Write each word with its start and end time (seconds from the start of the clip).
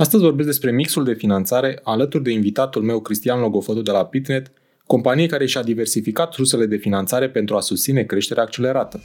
Astăzi 0.00 0.22
vorbesc 0.22 0.48
despre 0.48 0.70
mixul 0.70 1.04
de 1.04 1.12
finanțare 1.12 1.80
alături 1.82 2.22
de 2.22 2.30
invitatul 2.30 2.82
meu 2.82 3.00
Cristian 3.00 3.40
Logofătu 3.40 3.82
de 3.82 3.90
la 3.90 4.04
Pitnet, 4.06 4.52
companie 4.86 5.26
care 5.26 5.46
și-a 5.46 5.62
diversificat 5.62 6.32
sursele 6.32 6.66
de 6.66 6.76
finanțare 6.76 7.28
pentru 7.28 7.56
a 7.56 7.60
susține 7.60 8.02
creșterea 8.02 8.42
accelerată. 8.42 9.00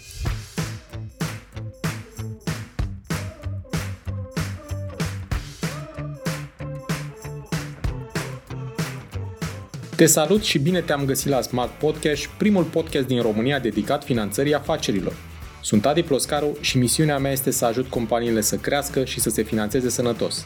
Te 9.96 10.06
salut 10.06 10.42
și 10.42 10.60
bine 10.60 10.82
te-am 10.82 11.06
găsit 11.06 11.30
la 11.30 11.42
Smart 11.42 11.72
Podcast, 11.72 12.26
primul 12.28 12.64
podcast 12.64 13.08
din 13.08 13.22
România 13.22 13.60
dedicat 13.60 14.04
finanțării 14.04 14.54
afacerilor. 14.54 15.14
Sunt 15.62 15.86
Adi 15.86 16.04
Ploscaru 16.04 16.58
și 16.62 16.78
misiunea 16.78 17.18
mea 17.18 17.32
este 17.32 17.52
să 17.52 17.66
ajut 17.66 17.88
companiile 17.88 18.42
să 18.42 18.56
crească 18.56 19.06
și 19.06 19.20
să 19.20 19.30
se 19.30 19.44
finanțeze 19.44 19.90
sănătos. 19.90 20.46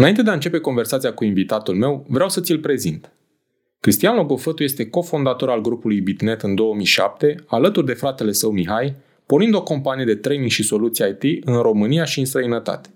Înainte 0.00 0.22
de 0.22 0.30
a 0.30 0.32
începe 0.32 0.58
conversația 0.58 1.12
cu 1.12 1.24
invitatul 1.24 1.74
meu, 1.74 2.04
vreau 2.08 2.28
să 2.28 2.40
ți-l 2.40 2.58
prezint. 2.58 3.12
Cristian 3.80 4.16
Logofătu 4.16 4.62
este 4.62 4.88
cofondator 4.88 5.48
al 5.48 5.60
grupului 5.60 6.00
Bitnet 6.00 6.42
în 6.42 6.54
2007, 6.54 7.44
alături 7.46 7.86
de 7.86 7.92
fratele 7.92 8.32
său 8.32 8.50
Mihai, 8.50 8.94
pornind 9.26 9.54
o 9.54 9.62
companie 9.62 10.04
de 10.04 10.14
training 10.14 10.50
și 10.50 10.62
soluții 10.62 11.04
IT 11.20 11.44
în 11.46 11.56
România 11.62 12.04
și 12.04 12.18
în 12.18 12.24
străinătate. 12.24 12.88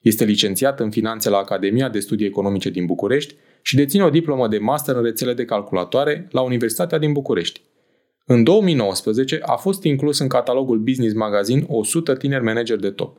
Este 0.00 0.24
licențiat 0.24 0.80
în 0.80 0.90
finanțe 0.90 1.30
la 1.30 1.36
Academia 1.36 1.88
de 1.88 1.98
Studii 1.98 2.26
Economice 2.26 2.70
din 2.70 2.86
București 2.86 3.34
și 3.62 3.76
deține 3.76 4.04
o 4.04 4.10
diplomă 4.10 4.48
de 4.48 4.58
master 4.58 4.96
în 4.96 5.02
rețele 5.02 5.34
de 5.34 5.44
calculatoare 5.44 6.28
la 6.30 6.40
Universitatea 6.40 6.98
din 6.98 7.12
București. 7.12 7.60
În 8.24 8.42
2019 8.42 9.38
a 9.42 9.56
fost 9.56 9.84
inclus 9.84 10.18
în 10.18 10.28
catalogul 10.28 10.78
Business 10.78 11.14
Magazine 11.14 11.64
100 11.68 12.14
tineri 12.14 12.44
manageri 12.44 12.80
de 12.80 12.90
top. 12.90 13.16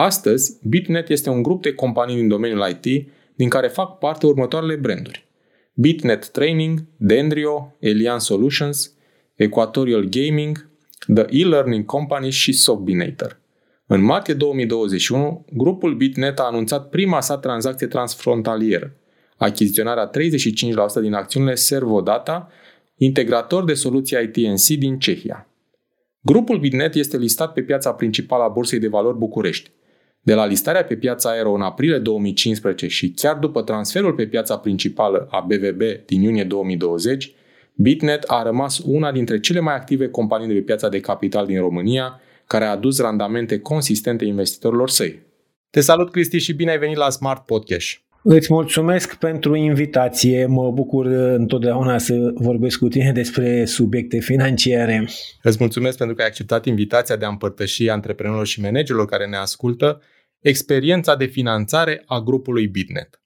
Astăzi, 0.00 0.58
Bitnet 0.62 1.08
este 1.08 1.30
un 1.30 1.42
grup 1.42 1.62
de 1.62 1.72
companii 1.72 2.16
din 2.16 2.28
domeniul 2.28 2.68
IT 2.68 3.08
din 3.34 3.48
care 3.48 3.68
fac 3.68 3.98
parte 3.98 4.26
următoarele 4.26 4.76
branduri. 4.76 5.26
Bitnet 5.74 6.28
Training, 6.28 6.84
Dendrio, 6.96 7.76
Elian 7.78 8.18
Solutions, 8.18 8.92
Equatorial 9.34 10.04
Gaming, 10.04 10.68
The 11.14 11.24
E-Learning 11.30 11.84
Company 11.84 12.30
și 12.30 12.52
Sockbinator. 12.52 13.40
În 13.86 14.00
martie 14.00 14.34
2021, 14.34 15.44
grupul 15.52 15.94
Bitnet 15.94 16.38
a 16.38 16.42
anunțat 16.42 16.88
prima 16.88 17.20
sa 17.20 17.38
tranzacție 17.38 17.86
transfrontalieră, 17.86 18.96
achiziționarea 19.36 20.10
35% 20.98 21.00
din 21.00 21.14
acțiunile 21.14 21.54
Servodata, 21.54 22.48
integrator 22.96 23.64
de 23.64 23.74
soluții 23.74 24.16
ITNC 24.22 24.66
din 24.66 24.98
Cehia. 24.98 25.48
Grupul 26.20 26.58
Bitnet 26.58 26.94
este 26.94 27.16
listat 27.16 27.52
pe 27.52 27.62
piața 27.62 27.92
principală 27.92 28.42
a 28.42 28.48
Bursei 28.48 28.78
de 28.78 28.88
Valori 28.88 29.18
București. 29.18 29.70
De 30.28 30.34
la 30.34 30.46
listarea 30.46 30.84
pe 30.84 30.96
piața 30.96 31.30
aero 31.30 31.52
în 31.52 31.60
aprilie 31.60 31.98
2015 31.98 32.86
și 32.86 33.10
chiar 33.10 33.36
după 33.36 33.62
transferul 33.62 34.12
pe 34.12 34.26
piața 34.26 34.58
principală 34.58 35.28
a 35.30 35.40
BVB 35.40 35.82
din 36.06 36.22
iunie 36.22 36.44
2020, 36.44 37.32
Bitnet 37.74 38.24
a 38.26 38.42
rămas 38.42 38.78
una 38.78 39.12
dintre 39.12 39.40
cele 39.40 39.60
mai 39.60 39.74
active 39.74 40.08
companii 40.08 40.46
de 40.46 40.52
pe 40.52 40.60
piața 40.60 40.88
de 40.88 41.00
capital 41.00 41.46
din 41.46 41.60
România, 41.60 42.20
care 42.46 42.64
a 42.64 42.70
adus 42.70 43.00
randamente 43.00 43.58
consistente 43.58 44.24
investitorilor 44.24 44.90
săi. 44.90 45.22
Te 45.70 45.80
salut, 45.80 46.10
Cristi, 46.10 46.38
și 46.38 46.52
bine 46.52 46.70
ai 46.70 46.78
venit 46.78 46.96
la 46.96 47.10
Smart 47.10 47.44
Podcast. 47.44 48.00
Îți 48.22 48.52
mulțumesc 48.52 49.14
pentru 49.14 49.54
invitație. 49.54 50.46
Mă 50.46 50.70
bucur 50.70 51.06
întotdeauna 51.36 51.98
să 51.98 52.32
vorbesc 52.34 52.78
cu 52.78 52.88
tine 52.88 53.12
despre 53.12 53.64
subiecte 53.64 54.18
financiare. 54.18 55.08
Îți 55.42 55.56
mulțumesc 55.60 55.98
pentru 55.98 56.16
că 56.16 56.22
ai 56.22 56.28
acceptat 56.28 56.66
invitația 56.66 57.16
de 57.16 57.24
a 57.24 57.28
împărtăși 57.28 57.88
antreprenorilor 57.88 58.46
și 58.46 58.60
managerilor 58.60 59.06
care 59.06 59.26
ne 59.26 59.36
ascultă 59.36 60.00
experiența 60.40 61.16
de 61.16 61.24
finanțare 61.24 62.02
a 62.06 62.20
grupului 62.20 62.66
Bitnet. 62.66 63.20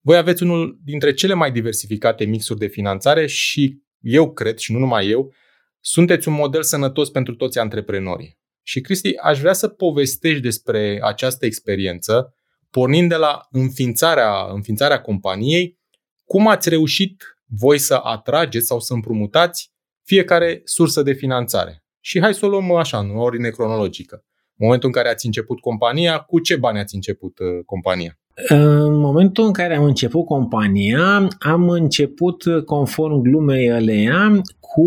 Voi 0.00 0.16
aveți 0.16 0.42
unul 0.42 0.80
dintre 0.84 1.12
cele 1.12 1.34
mai 1.34 1.52
diversificate 1.52 2.24
mixuri 2.24 2.58
de 2.58 2.66
finanțare 2.66 3.26
și 3.26 3.82
eu 4.00 4.32
cred, 4.32 4.58
și 4.58 4.72
nu 4.72 4.78
numai 4.78 5.08
eu, 5.08 5.34
sunteți 5.80 6.28
un 6.28 6.34
model 6.34 6.62
sănătos 6.62 7.10
pentru 7.10 7.34
toți 7.34 7.58
antreprenorii. 7.58 8.38
Și 8.62 8.80
Cristi, 8.80 9.16
aș 9.16 9.40
vrea 9.40 9.52
să 9.52 9.68
povestești 9.68 10.40
despre 10.40 11.00
această 11.02 11.46
experiență, 11.46 12.34
pornind 12.70 13.08
de 13.08 13.16
la 13.16 13.46
înființarea, 13.50 14.46
înființarea 14.52 15.00
companiei, 15.00 15.78
cum 16.24 16.48
ați 16.48 16.68
reușit 16.68 17.24
voi 17.46 17.78
să 17.78 17.94
atrageți 17.94 18.66
sau 18.66 18.80
să 18.80 18.92
împrumutați 18.92 19.72
fiecare 20.02 20.60
sursă 20.64 21.02
de 21.02 21.12
finanțare. 21.12 21.84
Și 22.00 22.20
hai 22.20 22.34
să 22.34 22.46
o 22.46 22.48
luăm 22.48 22.72
așa, 22.72 22.98
în 22.98 23.16
ordine 23.16 23.50
cronologică. 23.50 24.24
În 24.62 24.68
momentul 24.68 24.88
în 24.88 24.94
care 24.94 25.08
ați 25.08 25.26
început 25.26 25.60
compania, 25.60 26.18
cu 26.18 26.38
ce 26.38 26.56
bani 26.56 26.78
ați 26.78 26.94
început 26.94 27.38
uh, 27.38 27.64
compania? 27.66 28.18
În 28.48 28.98
momentul 28.98 29.44
în 29.44 29.52
care 29.52 29.76
am 29.76 29.84
început 29.84 30.26
compania, 30.26 31.28
am 31.38 31.68
început, 31.68 32.44
conform 32.64 33.20
glumei 33.20 33.70
alea, 33.70 34.40
cu 34.60 34.86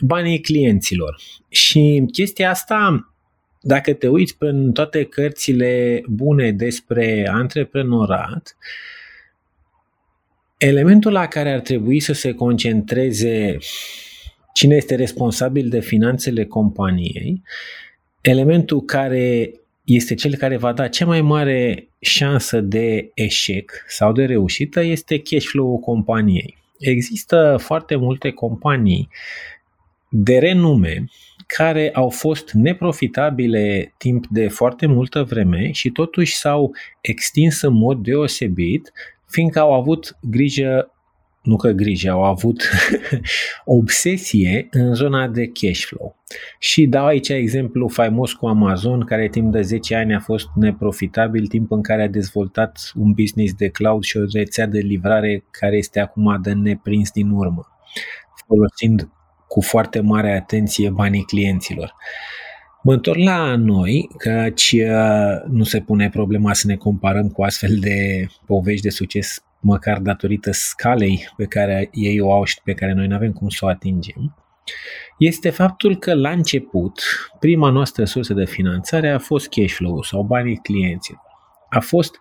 banii 0.00 0.40
clienților. 0.40 1.20
Și 1.48 2.04
chestia 2.12 2.50
asta, 2.50 3.12
dacă 3.60 3.92
te 3.92 4.08
uiți 4.08 4.36
prin 4.36 4.72
toate 4.72 5.04
cărțile 5.04 6.02
bune 6.08 6.52
despre 6.52 7.28
antreprenorat, 7.32 8.56
elementul 10.58 11.12
la 11.12 11.26
care 11.26 11.52
ar 11.52 11.60
trebui 11.60 12.00
să 12.00 12.12
se 12.12 12.32
concentreze 12.32 13.56
cine 14.52 14.74
este 14.74 14.94
responsabil 14.94 15.68
de 15.68 15.80
finanțele 15.80 16.44
companiei, 16.44 17.42
elementul 18.20 18.82
care 18.82 19.50
este 19.84 20.14
cel 20.14 20.34
care 20.34 20.56
va 20.56 20.72
da 20.72 20.88
cea 20.88 21.06
mai 21.06 21.20
mare 21.20 21.88
șansă 22.00 22.60
de 22.60 23.10
eșec 23.14 23.72
sau 23.88 24.12
de 24.12 24.24
reușită 24.24 24.80
este 24.80 25.18
cash 25.18 25.46
flow-ul 25.46 25.78
companiei. 25.78 26.56
Există 26.78 27.56
foarte 27.60 27.96
multe 27.96 28.30
companii 28.30 29.08
de 30.10 30.38
renume 30.38 31.04
care 31.46 31.90
au 31.92 32.08
fost 32.08 32.52
neprofitabile 32.52 33.94
timp 33.98 34.26
de 34.26 34.48
foarte 34.48 34.86
multă 34.86 35.22
vreme 35.22 35.70
și 35.72 35.90
totuși 35.90 36.36
s-au 36.36 36.74
extins 37.00 37.60
în 37.60 37.72
mod 37.72 38.02
deosebit, 38.02 38.92
fiindcă 39.26 39.58
au 39.58 39.72
avut 39.72 40.16
grijă 40.20 40.92
nu 41.42 41.56
că 41.56 41.70
grijă, 41.70 42.10
au 42.10 42.24
avut 42.24 42.70
obsesie 43.64 44.68
în 44.70 44.94
zona 44.94 45.28
de 45.28 45.46
cash 45.46 45.84
flow. 45.84 46.16
Și 46.58 46.86
dau 46.86 47.06
aici 47.06 47.28
exemplu 47.28 47.88
faimos 47.88 48.32
cu 48.32 48.46
Amazon, 48.46 49.04
care 49.04 49.28
timp 49.28 49.52
de 49.52 49.62
10 49.62 49.94
ani 49.94 50.14
a 50.14 50.20
fost 50.20 50.46
neprofitabil, 50.54 51.46
timp 51.46 51.70
în 51.70 51.82
care 51.82 52.02
a 52.02 52.08
dezvoltat 52.08 52.92
un 52.94 53.12
business 53.12 53.54
de 53.54 53.68
cloud 53.68 54.02
și 54.02 54.16
o 54.16 54.20
rețea 54.32 54.66
de 54.66 54.78
livrare 54.78 55.44
care 55.50 55.76
este 55.76 56.00
acum 56.00 56.38
de 56.42 56.52
neprins 56.52 57.10
din 57.10 57.30
urmă, 57.30 57.66
folosind 58.46 59.08
cu 59.48 59.60
foarte 59.60 60.00
mare 60.00 60.32
atenție 60.32 60.90
banii 60.90 61.24
clienților. 61.24 61.94
Mă 62.82 62.92
întorc 62.92 63.18
la 63.18 63.56
noi, 63.56 64.08
căci 64.16 64.76
uh, 64.78 65.42
nu 65.48 65.64
se 65.64 65.80
pune 65.80 66.10
problema 66.10 66.52
să 66.52 66.66
ne 66.66 66.76
comparăm 66.76 67.28
cu 67.28 67.42
astfel 67.42 67.76
de 67.80 68.26
povești 68.46 68.82
de 68.82 68.90
succes 68.90 69.42
măcar 69.60 69.98
datorită 69.98 70.50
scalei 70.52 71.28
pe 71.36 71.44
care 71.44 71.88
ei 71.92 72.20
o 72.20 72.32
au 72.32 72.44
și 72.44 72.58
pe 72.64 72.72
care 72.72 72.92
noi 72.92 73.06
nu 73.06 73.14
avem 73.14 73.32
cum 73.32 73.48
să 73.48 73.64
o 73.64 73.68
atingem, 73.68 74.34
este 75.18 75.50
faptul 75.50 75.96
că 75.96 76.14
la 76.14 76.30
început, 76.30 77.00
prima 77.38 77.70
noastră 77.70 78.04
sursă 78.04 78.34
de 78.34 78.44
finanțare 78.44 79.10
a 79.10 79.18
fost 79.18 79.48
cash 79.48 79.72
flow 79.72 80.02
sau 80.02 80.22
banii 80.22 80.60
clienților. 80.62 81.20
A 81.68 81.80
fost, 81.80 82.18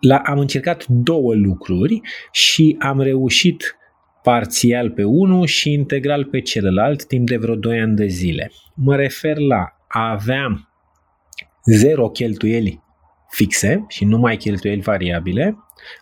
la, 0.00 0.16
am 0.16 0.38
încercat 0.38 0.86
două 0.86 1.34
lucruri 1.34 2.00
și 2.30 2.76
am 2.78 3.00
reușit 3.00 3.76
parțial 4.22 4.90
pe 4.90 5.04
unul 5.04 5.46
și 5.46 5.72
integral 5.72 6.24
pe 6.24 6.40
celălalt 6.40 7.06
timp 7.06 7.28
de 7.28 7.36
vreo 7.36 7.54
2 7.54 7.80
ani 7.80 7.96
de 7.96 8.06
zile. 8.06 8.52
Mă 8.74 8.96
refer 8.96 9.36
la 9.38 9.76
a 9.88 10.10
avea 10.10 10.68
zero 11.64 12.08
cheltuieli 12.08 12.82
fixe 13.28 13.84
și 13.88 14.04
numai 14.04 14.36
cheltuieli 14.36 14.80
variabile 14.80 15.56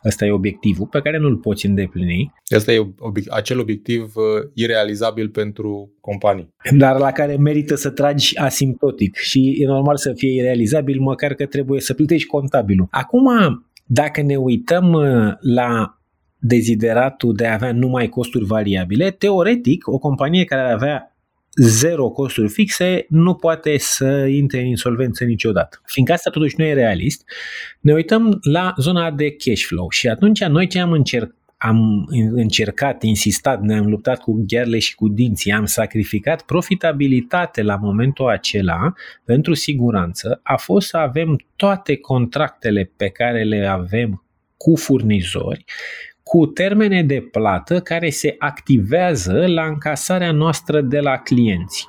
Ăsta 0.04 0.24
e 0.24 0.30
obiectivul 0.30 0.86
pe 0.86 1.00
care 1.00 1.18
nu-l 1.18 1.36
poți 1.36 1.66
îndeplini. 1.66 2.32
Asta 2.56 2.72
e 2.72 2.86
obiect- 2.98 3.30
acel 3.30 3.60
obiectiv 3.60 4.12
uh, 4.14 4.24
irealizabil 4.54 5.28
pentru 5.28 5.92
companii. 6.00 6.54
Dar 6.76 6.98
la 6.98 7.12
care 7.12 7.36
merită 7.36 7.74
să 7.74 7.90
tragi 7.90 8.38
asimptotic 8.38 9.16
și 9.16 9.56
e 9.60 9.66
normal 9.66 9.96
să 9.96 10.12
fie 10.12 10.32
irealizabil, 10.32 11.00
măcar 11.00 11.34
că 11.34 11.46
trebuie 11.46 11.80
să 11.80 11.94
plătești 11.94 12.26
contabilul. 12.28 12.86
Acum, 12.90 13.28
dacă 13.84 14.22
ne 14.22 14.36
uităm 14.36 14.92
uh, 14.92 15.32
la 15.40 15.98
dezideratul 16.38 17.34
de 17.34 17.46
a 17.46 17.52
avea 17.52 17.72
numai 17.72 18.08
costuri 18.08 18.44
variabile, 18.44 19.10
teoretic, 19.10 19.88
o 19.88 19.98
companie 19.98 20.44
care 20.44 20.60
ar 20.60 20.72
avea 20.72 21.15
zero 21.62 22.08
costuri 22.08 22.48
fixe 22.48 23.06
nu 23.08 23.34
poate 23.34 23.76
să 23.78 24.26
intre 24.26 24.60
în 24.60 24.66
insolvență 24.66 25.24
niciodată. 25.24 25.80
Fiindcă 25.84 26.14
asta 26.14 26.30
totuși 26.30 26.54
nu 26.58 26.64
e 26.64 26.72
realist, 26.72 27.24
ne 27.80 27.92
uităm 27.92 28.38
la 28.42 28.74
zona 28.76 29.10
de 29.10 29.30
cash 29.30 29.62
flow 29.62 29.90
și 29.90 30.08
atunci 30.08 30.44
noi 30.44 30.66
ce 30.66 30.78
am 30.78 30.92
încercat 30.92 31.34
am 31.58 32.06
încercat, 32.34 33.02
insistat, 33.02 33.60
ne-am 33.60 33.86
luptat 33.86 34.20
cu 34.20 34.44
ghearele 34.46 34.78
și 34.78 34.94
cu 34.94 35.08
dinții, 35.08 35.52
am 35.52 35.64
sacrificat 35.64 36.42
profitabilitate 36.42 37.62
la 37.62 37.76
momentul 37.76 38.28
acela 38.28 38.92
pentru 39.24 39.54
siguranță, 39.54 40.40
a 40.42 40.56
fost 40.56 40.88
să 40.88 40.96
avem 40.96 41.44
toate 41.56 41.96
contractele 41.96 42.92
pe 42.96 43.08
care 43.08 43.42
le 43.42 43.66
avem 43.66 44.24
cu 44.56 44.76
furnizori 44.76 45.64
cu 46.28 46.46
termene 46.46 47.02
de 47.02 47.20
plată 47.20 47.80
care 47.80 48.10
se 48.10 48.34
activează 48.38 49.46
la 49.46 49.66
încasarea 49.66 50.32
noastră 50.32 50.80
de 50.80 51.00
la 51.00 51.16
clienți. 51.16 51.88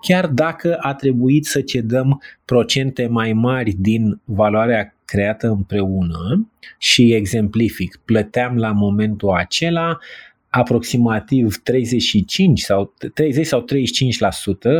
Chiar 0.00 0.26
dacă 0.26 0.76
a 0.80 0.94
trebuit 0.94 1.44
să 1.46 1.60
cedăm 1.60 2.22
procente 2.44 3.06
mai 3.06 3.32
mari 3.32 3.72
din 3.78 4.20
valoarea 4.24 4.94
creată 5.04 5.48
împreună 5.48 6.50
și 6.78 7.12
exemplific, 7.12 8.00
plăteam 8.04 8.56
la 8.56 8.72
momentul 8.72 9.30
acela 9.30 9.98
aproximativ 10.48 11.56
35 11.62 12.60
sau 12.60 12.94
30 13.14 13.46
sau 13.46 13.64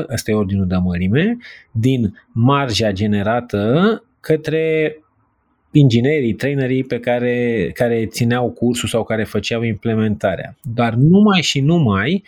35%, 0.04 0.12
ăsta 0.12 0.30
e 0.30 0.34
ordinul 0.34 0.66
de 0.66 0.76
mărime, 0.76 1.36
din 1.70 2.18
marja 2.32 2.92
generată 2.92 4.02
către 4.20 4.96
inginerii, 5.72 6.34
trainerii 6.34 6.84
pe 6.84 6.98
care, 6.98 7.70
care 7.74 8.06
țineau 8.06 8.50
cursul 8.50 8.88
sau 8.88 9.04
care 9.04 9.24
făceau 9.24 9.62
implementarea. 9.62 10.56
Dar 10.62 10.94
numai 10.94 11.42
și 11.42 11.60
numai 11.60 12.24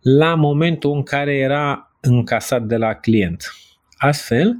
la 0.00 0.34
momentul 0.34 0.92
în 0.92 1.02
care 1.02 1.36
era 1.36 1.92
încasat 2.00 2.62
de 2.62 2.76
la 2.76 2.94
client. 2.94 3.44
Astfel, 3.96 4.56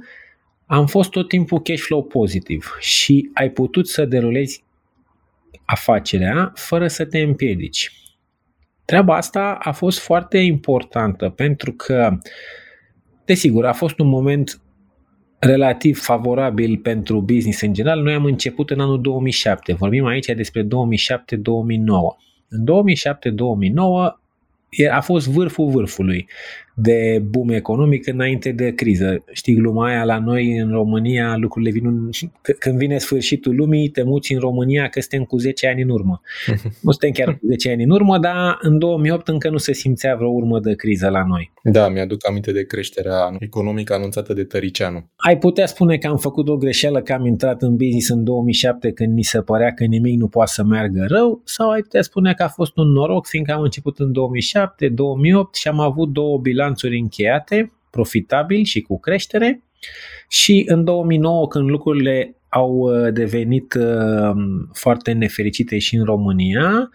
am 0.65 0.85
fost 0.85 1.09
tot 1.09 1.27
timpul 1.27 1.61
cash 1.61 1.81
flow 1.81 2.03
pozitiv 2.03 2.77
și 2.79 3.29
ai 3.33 3.49
putut 3.49 3.87
să 3.87 4.05
derulezi 4.05 4.63
afacerea 5.65 6.51
fără 6.55 6.87
să 6.87 7.05
te 7.05 7.19
împiedici. 7.19 7.91
Treaba 8.85 9.15
asta 9.15 9.57
a 9.61 9.71
fost 9.71 9.99
foarte 9.99 10.37
importantă 10.37 11.29
pentru 11.29 11.71
că, 11.71 12.17
desigur, 13.25 13.65
a 13.65 13.73
fost 13.73 13.99
un 13.99 14.07
moment 14.07 14.61
relativ 15.39 15.99
favorabil 15.99 16.77
pentru 16.77 17.21
business 17.21 17.61
în 17.61 17.73
general, 17.73 18.01
noi 18.01 18.13
am 18.13 18.25
început 18.25 18.69
în 18.69 18.79
anul 18.79 19.01
2007. 19.01 19.73
Vorbim 19.73 20.05
aici 20.05 20.25
despre 20.25 20.63
2007-2009. 20.63 20.67
În 22.47 22.65
2007-2009 22.65 24.27
a 24.91 25.01
fost 25.01 25.27
vârful 25.27 25.69
vârfului 25.69 26.27
de 26.79 27.23
boom 27.29 27.49
economic 27.49 28.07
înainte 28.07 28.51
de 28.51 28.73
criză. 28.73 29.23
Știi 29.31 29.55
gluma 29.55 29.87
aia 29.87 30.03
la 30.03 30.19
noi 30.19 30.57
în 30.57 30.71
România, 30.71 31.35
lucrurile 31.37 31.71
vin 31.71 31.85
un... 31.85 32.09
când 32.59 32.77
vine 32.77 32.97
sfârșitul 32.97 33.55
lumii, 33.55 33.89
te 33.89 34.03
muți 34.03 34.33
în 34.33 34.39
România 34.39 34.87
că 34.87 34.99
suntem 34.99 35.23
cu 35.23 35.37
10 35.37 35.67
ani 35.67 35.81
în 35.81 35.89
urmă. 35.89 36.21
nu 36.83 36.91
suntem 36.91 37.09
chiar 37.11 37.33
cu 37.33 37.47
10 37.47 37.71
ani 37.71 37.83
în 37.83 37.89
urmă, 37.89 38.17
dar 38.17 38.57
în 38.61 38.77
2008 38.77 39.27
încă 39.27 39.49
nu 39.49 39.57
se 39.57 39.73
simțea 39.73 40.15
vreo 40.15 40.29
urmă 40.29 40.59
de 40.59 40.75
criză 40.75 41.09
la 41.09 41.23
noi. 41.27 41.51
Da, 41.63 41.89
mi-aduc 41.89 42.27
aminte 42.27 42.51
de 42.51 42.65
creșterea 42.65 43.35
economică 43.39 43.93
anunțată 43.93 44.33
de 44.33 44.43
Tăricianu. 44.43 45.09
Ai 45.15 45.37
putea 45.37 45.65
spune 45.65 45.97
că 45.97 46.07
am 46.07 46.17
făcut 46.17 46.47
o 46.49 46.57
greșeală 46.57 47.01
că 47.01 47.13
am 47.13 47.25
intrat 47.25 47.61
în 47.61 47.75
business 47.75 48.09
în 48.09 48.23
2007 48.23 48.91
când 48.91 49.13
ni 49.13 49.23
se 49.23 49.41
părea 49.41 49.73
că 49.73 49.83
nimic 49.83 50.19
nu 50.19 50.27
poate 50.27 50.51
să 50.53 50.63
meargă 50.63 51.05
rău 51.07 51.41
sau 51.43 51.69
ai 51.69 51.81
putea 51.81 52.01
spune 52.01 52.33
că 52.33 52.43
a 52.43 52.47
fost 52.47 52.77
un 52.77 52.87
noroc 52.87 53.27
fiindcă 53.27 53.53
am 53.53 53.61
început 53.61 53.99
în 53.99 54.11
2007, 54.11 54.87
2008 54.87 55.55
și 55.55 55.67
am 55.67 55.79
avut 55.79 56.09
două 56.09 56.39
bilanțuri 56.67 56.99
încheiate, 56.99 57.71
profitabil 57.91 58.63
și 58.63 58.81
cu 58.81 58.99
creștere 58.99 59.63
și 60.29 60.63
în 60.67 60.83
2009 60.83 61.47
când 61.47 61.69
lucrurile 61.69 62.35
au 62.49 62.71
uh, 62.71 63.13
devenit 63.13 63.73
uh, 63.73 64.31
foarte 64.73 65.11
nefericite 65.11 65.77
și 65.77 65.95
în 65.95 66.03
România, 66.03 66.89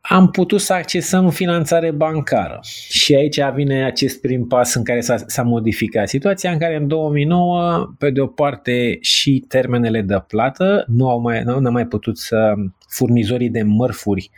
am 0.00 0.30
putut 0.30 0.60
să 0.60 0.72
accesăm 0.72 1.30
finanțare 1.30 1.90
bancară. 1.90 2.60
Și 2.88 3.14
aici 3.14 3.40
vine 3.54 3.84
acest 3.84 4.20
prim 4.20 4.46
pas 4.46 4.74
în 4.74 4.84
care 4.84 5.00
s-a, 5.00 5.16
s-a 5.26 5.42
modificat 5.42 6.08
situația, 6.08 6.50
în 6.50 6.58
care 6.58 6.76
în 6.76 6.86
2009, 6.86 7.94
pe 7.98 8.10
de 8.10 8.20
o 8.20 8.26
parte, 8.26 8.98
și 9.00 9.44
termenele 9.48 10.00
de 10.00 10.22
plată 10.26 10.84
nu 10.88 11.08
au 11.08 11.20
mai, 11.20 11.42
nu 11.42 11.52
au 11.52 11.60
mai 11.60 11.86
putut 11.86 12.18
să 12.18 12.54
furnizorii 12.88 13.50
de 13.50 13.62
mărfuri, 13.62 14.30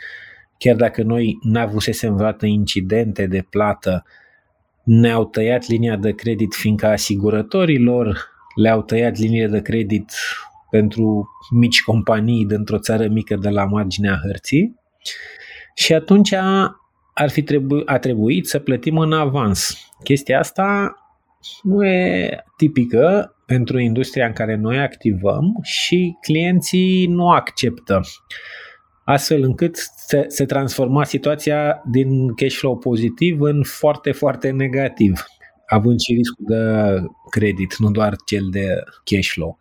chiar 0.59 0.77
dacă 0.77 1.03
noi 1.03 1.39
n-avusesem 1.43 2.15
vreodată 2.15 2.47
incidente 2.47 3.27
de 3.27 3.47
plată, 3.51 4.05
ne-au 4.85 5.25
tăiat 5.25 5.67
linia 5.67 5.97
de 5.97 6.13
credit 6.13 6.55
fiindcă 6.55 6.87
asigurătorilor 6.87 8.37
le-au 8.55 8.83
tăiat 8.83 9.17
linie 9.17 9.47
de 9.47 9.63
credit 9.63 10.13
pentru 10.71 11.29
mici 11.51 11.83
companii 11.83 12.47
dintr-o 12.47 12.79
țară 12.79 13.09
mică 13.09 13.37
de 13.37 13.49
la 13.49 13.65
marginea 13.65 14.21
hărții 14.23 14.77
și 15.75 15.95
atunci 15.95 16.33
ar 17.15 17.31
fi 17.31 17.43
trebu- 17.43 17.83
a 17.85 17.99
trebuit 17.99 18.49
să 18.49 18.59
plătim 18.59 18.99
în 18.99 19.13
avans. 19.13 19.89
Chestia 20.03 20.39
asta 20.39 20.95
nu 21.63 21.87
e 21.87 22.31
tipică 22.57 23.37
pentru 23.47 23.79
industria 23.79 24.27
în 24.27 24.33
care 24.33 24.57
noi 24.57 24.79
activăm 24.79 25.59
și 25.63 26.17
clienții 26.21 27.07
nu 27.07 27.29
acceptă. 27.31 28.01
Astfel 29.11 29.43
încât 29.43 29.77
se, 29.97 30.25
se 30.29 30.45
transforma 30.45 31.05
situația 31.05 31.83
din 31.91 32.35
cash 32.35 32.57
flow 32.57 32.77
pozitiv 32.77 33.41
în 33.41 33.63
foarte, 33.63 34.13
foarte 34.13 34.51
negativ, 34.51 35.25
având 35.67 36.01
și 36.01 36.15
riscul 36.15 36.45
de 36.49 36.57
credit, 37.31 37.77
nu 37.77 37.91
doar 37.91 38.17
cel 38.27 38.49
de 38.51 38.67
cash 39.05 39.29
flow. 39.29 39.59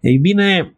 Ei 0.00 0.18
bine, 0.18 0.76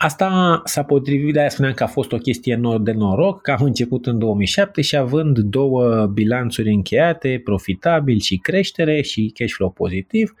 Asta 0.00 0.62
s-a 0.64 0.82
potrivit, 0.82 1.32
de 1.32 1.38
aia 1.38 1.48
spuneam 1.48 1.74
că 1.74 1.82
a 1.82 1.86
fost 1.86 2.12
o 2.12 2.16
chestie 2.16 2.60
de 2.80 2.92
noroc, 2.92 3.42
că 3.42 3.50
am 3.50 3.64
început 3.64 4.06
în 4.06 4.18
2007 4.18 4.82
și 4.82 4.96
având 4.96 5.38
două 5.38 6.06
bilanțuri 6.06 6.70
încheiate, 6.70 7.40
profitabil 7.44 8.18
și 8.20 8.36
creștere 8.36 9.02
și 9.02 9.32
cash 9.34 9.52
flow 9.52 9.70
pozitiv, 9.70 10.34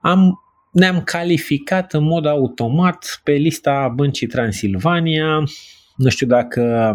am, 0.00 0.40
ne-am 0.72 1.02
calificat 1.02 1.92
în 1.92 2.04
mod 2.04 2.26
automat 2.26 3.20
pe 3.24 3.32
lista 3.32 3.92
băncii 3.94 4.26
Transilvania. 4.26 5.44
Nu 6.02 6.08
știu 6.08 6.26
dacă 6.26 6.94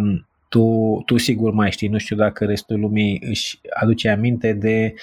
tu, 0.50 1.02
tu 1.06 1.18
sigur 1.18 1.54
mai 1.54 1.72
știi, 1.72 1.88
nu 1.88 1.98
știu 1.98 2.16
dacă 2.16 2.46
restul 2.46 2.80
lumii 2.80 3.22
își 3.30 3.60
aduce 3.80 4.10
aminte 4.10 4.54
de 4.54 4.94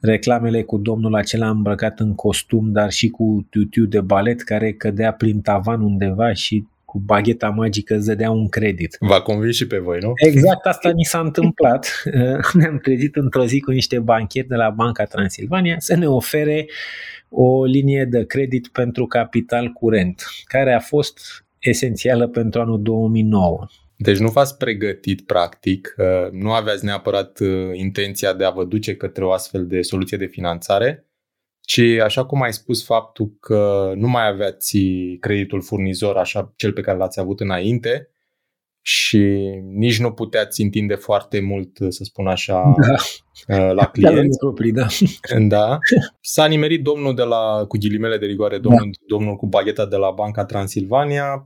reclamele 0.00 0.62
cu 0.62 0.78
domnul 0.78 1.14
acela 1.14 1.48
îmbrăcat 1.48 2.00
în 2.00 2.14
costum, 2.14 2.72
dar 2.72 2.90
și 2.90 3.08
cu 3.08 3.46
tutiu 3.50 3.84
de 3.84 4.00
balet 4.00 4.42
care 4.42 4.72
cădea 4.72 5.12
prin 5.12 5.40
tavan 5.40 5.82
undeva 5.82 6.32
și 6.32 6.64
cu 6.84 6.98
bagheta 6.98 7.48
magică 7.48 7.94
îți 7.94 8.06
dădea 8.06 8.30
un 8.30 8.48
credit. 8.48 8.96
V-a 9.00 9.20
convins 9.20 9.56
și 9.56 9.66
pe 9.66 9.78
voi, 9.78 9.98
nu? 10.00 10.12
Exact 10.14 10.66
asta 10.66 10.90
ni 10.90 11.04
s-a 11.04 11.20
întâmplat. 11.20 12.02
Ne-am 12.58 12.78
trezit 12.82 13.16
într-o 13.16 13.44
zi 13.44 13.60
cu 13.60 13.70
niște 13.70 13.98
bancheri 13.98 14.48
de 14.48 14.54
la 14.54 14.70
Banca 14.70 15.04
Transilvania 15.04 15.76
să 15.78 15.96
ne 15.96 16.06
ofere 16.06 16.66
o 17.28 17.64
linie 17.64 18.04
de 18.04 18.24
credit 18.24 18.68
pentru 18.68 19.06
capital 19.06 19.68
curent, 19.68 20.24
care 20.44 20.72
a 20.72 20.80
fost 20.80 21.44
esențială 21.60 22.28
pentru 22.28 22.60
anul 22.60 22.82
2009. 22.82 23.66
Deci 23.96 24.18
nu 24.18 24.28
v-ați 24.28 24.56
pregătit 24.56 25.26
practic, 25.26 25.94
nu 26.30 26.52
aveați 26.52 26.84
neapărat 26.84 27.40
uh, 27.40 27.70
intenția 27.72 28.32
de 28.32 28.44
a 28.44 28.50
vă 28.50 28.64
duce 28.64 28.96
către 28.96 29.24
o 29.24 29.32
astfel 29.32 29.66
de 29.66 29.82
soluție 29.82 30.16
de 30.16 30.26
finanțare, 30.26 31.06
ci 31.60 31.80
așa 31.80 32.24
cum 32.24 32.42
ai 32.42 32.52
spus 32.52 32.84
faptul 32.84 33.36
că 33.40 33.92
nu 33.96 34.08
mai 34.08 34.26
aveați 34.26 34.78
creditul 35.20 35.62
furnizor 35.62 36.16
așa 36.16 36.52
cel 36.56 36.72
pe 36.72 36.80
care 36.80 36.98
l-ați 36.98 37.20
avut 37.20 37.40
înainte 37.40 38.10
și 38.82 39.40
nici 39.74 40.00
nu 40.00 40.12
puteați 40.12 40.62
întinde 40.62 40.94
foarte 40.94 41.40
mult, 41.40 41.76
să 41.88 42.04
spun 42.04 42.26
așa, 42.26 42.74
da. 42.86 42.94
Uh, 43.56 43.72
la 43.74 43.86
clienți. 43.86 44.38
Proprii, 44.38 44.72
da. 44.72 44.86
da. 45.48 45.78
S-a 46.20 46.46
nimerit 46.46 46.82
domnul 46.82 47.14
de 47.14 47.22
la, 47.22 47.64
cu 47.68 47.76
ghilimele 47.78 48.18
de 48.18 48.26
rigoare, 48.26 48.58
domnul, 48.58 48.90
da. 48.90 49.16
domnul 49.16 49.36
cu 49.36 49.46
bagheta 49.46 49.86
de 49.86 49.96
la 49.96 50.10
Banca 50.10 50.44
Transilvania 50.44 51.44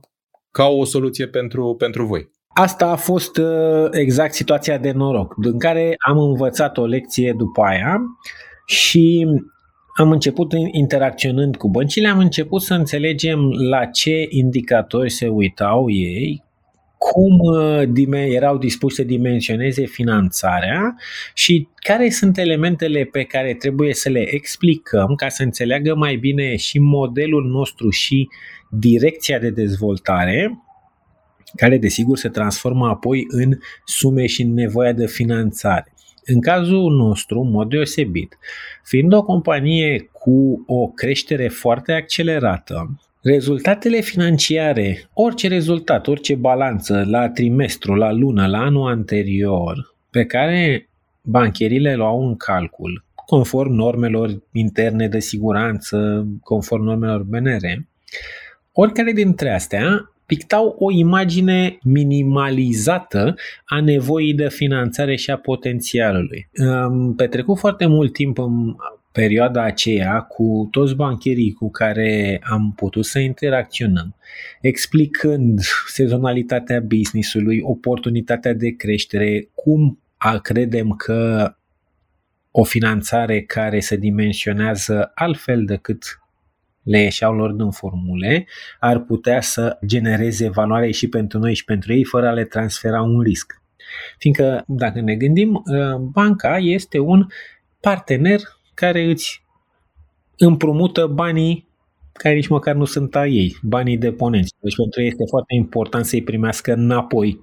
ca 0.51 0.67
o 0.67 0.83
soluție 0.83 1.27
pentru, 1.27 1.75
pentru 1.77 2.05
voi. 2.05 2.29
Asta 2.47 2.87
a 2.87 2.95
fost 2.95 3.37
uh, 3.37 3.87
exact 3.91 4.33
situația 4.33 4.77
de 4.77 4.91
noroc, 4.91 5.33
în 5.37 5.59
care 5.59 5.95
am 6.07 6.17
învățat 6.17 6.77
o 6.77 6.85
lecție 6.85 7.33
după 7.37 7.61
aia 7.61 8.01
și 8.65 9.27
am 9.97 10.11
început 10.11 10.53
interacționând 10.71 11.55
cu 11.55 11.69
băncile, 11.69 12.07
am 12.07 12.17
început 12.17 12.61
să 12.61 12.73
înțelegem 12.73 13.39
la 13.69 13.85
ce 13.85 14.25
indicatori 14.29 15.09
se 15.09 15.27
uitau 15.27 15.89
ei, 15.89 16.43
cum 16.97 17.39
uh, 17.39 18.33
erau 18.33 18.57
dispuși 18.57 18.95
să 18.95 19.03
dimensioneze 19.03 19.85
finanțarea 19.85 20.95
și 21.33 21.67
care 21.75 22.09
sunt 22.09 22.37
elementele 22.37 23.03
pe 23.03 23.23
care 23.23 23.53
trebuie 23.53 23.93
să 23.93 24.09
le 24.09 24.33
explicăm 24.33 25.15
ca 25.15 25.29
să 25.29 25.43
înțeleagă 25.43 25.95
mai 25.95 26.15
bine 26.15 26.55
și 26.55 26.79
modelul 26.79 27.43
nostru 27.43 27.89
și 27.89 28.27
direcția 28.69 29.39
de 29.39 29.49
dezvoltare, 29.49 30.63
care 31.55 31.77
desigur 31.77 32.17
se 32.17 32.29
transformă 32.29 32.87
apoi 32.87 33.25
în 33.27 33.57
sume 33.85 34.25
și 34.25 34.41
în 34.41 34.53
nevoia 34.53 34.91
de 34.91 35.07
finanțare. 35.07 35.93
În 36.25 36.41
cazul 36.41 36.91
nostru, 36.91 37.39
în 37.39 37.51
mod 37.51 37.69
deosebit, 37.69 38.37
fiind 38.83 39.13
o 39.13 39.23
companie 39.23 40.09
cu 40.11 40.63
o 40.67 40.87
creștere 40.87 41.47
foarte 41.47 41.91
accelerată, 41.91 42.99
rezultatele 43.25 43.99
financiare, 43.99 45.09
orice 45.13 45.47
rezultat, 45.47 46.07
orice 46.07 46.35
balanță 46.35 47.03
la 47.07 47.29
trimestru, 47.29 47.93
la 47.93 48.11
lună, 48.11 48.47
la 48.47 48.59
anul 48.59 48.89
anterior, 48.89 49.95
pe 50.09 50.25
care 50.25 50.89
bancherile 51.21 51.95
luau 51.95 52.27
în 52.27 52.35
calcul, 52.35 53.03
conform 53.25 53.71
normelor 53.71 54.43
interne 54.51 55.07
de 55.07 55.19
siguranță, 55.19 56.27
conform 56.43 56.83
normelor 56.83 57.23
BNR, 57.23 57.85
oricare 58.71 59.11
dintre 59.11 59.53
astea 59.53 60.11
pictau 60.25 60.75
o 60.79 60.91
imagine 60.91 61.77
minimalizată 61.83 63.35
a 63.65 63.81
nevoii 63.81 64.33
de 64.33 64.49
finanțare 64.49 65.15
și 65.15 65.31
a 65.31 65.37
potențialului. 65.37 66.49
Am 66.71 67.13
petrecut 67.17 67.57
foarte 67.57 67.85
mult 67.85 68.13
timp 68.13 68.37
în 68.37 68.75
perioada 69.15 69.63
aceea 69.63 70.21
cu 70.21 70.67
toți 70.71 70.95
bancherii 70.95 71.53
cu 71.53 71.71
care 71.71 72.41
am 72.43 72.73
putut 72.75 73.05
să 73.05 73.19
interacționăm, 73.19 74.15
explicând 74.61 75.59
sezonalitatea 75.87 76.79
businessului, 76.79 77.59
oportunitatea 77.63 78.53
de 78.53 78.69
creștere, 78.69 79.49
cum 79.53 79.99
credem 80.41 80.89
că 80.89 81.53
o 82.51 82.63
finanțare 82.63 83.41
care 83.41 83.79
se 83.79 83.95
dimensionează 83.95 85.11
altfel 85.13 85.65
decât 85.65 86.19
le 86.83 86.99
ieșeau 86.99 87.33
lor 87.33 87.51
din 87.51 87.71
formule, 87.71 88.47
ar 88.79 88.99
putea 88.99 89.41
să 89.41 89.77
genereze 89.85 90.49
valoare 90.49 90.91
și 90.91 91.07
pentru 91.09 91.39
noi 91.39 91.53
și 91.53 91.63
pentru 91.63 91.93
ei, 91.93 92.03
fără 92.03 92.27
a 92.27 92.31
le 92.31 92.43
transfera 92.43 93.01
un 93.01 93.21
risc. 93.21 93.61
Fiindcă, 94.17 94.63
dacă 94.67 95.01
ne 95.01 95.15
gândim, 95.15 95.53
uh, 95.53 95.95
banca 95.95 96.57
este 96.57 96.99
un 96.99 97.27
partener 97.79 98.39
care 98.75 99.03
îți 99.03 99.43
împrumută 100.37 101.07
banii 101.07 101.67
care 102.17 102.35
nici 102.35 102.47
măcar 102.47 102.75
nu 102.75 102.85
sunt 102.85 103.15
a 103.15 103.27
ei, 103.27 103.55
banii 103.61 103.97
deponenți. 103.97 104.53
Deci 104.59 104.75
pentru 104.75 105.01
ei 105.01 105.07
este 105.07 105.23
foarte 105.29 105.55
important 105.55 106.05
să-i 106.05 106.23
primească 106.23 106.73
înapoi. 106.73 107.39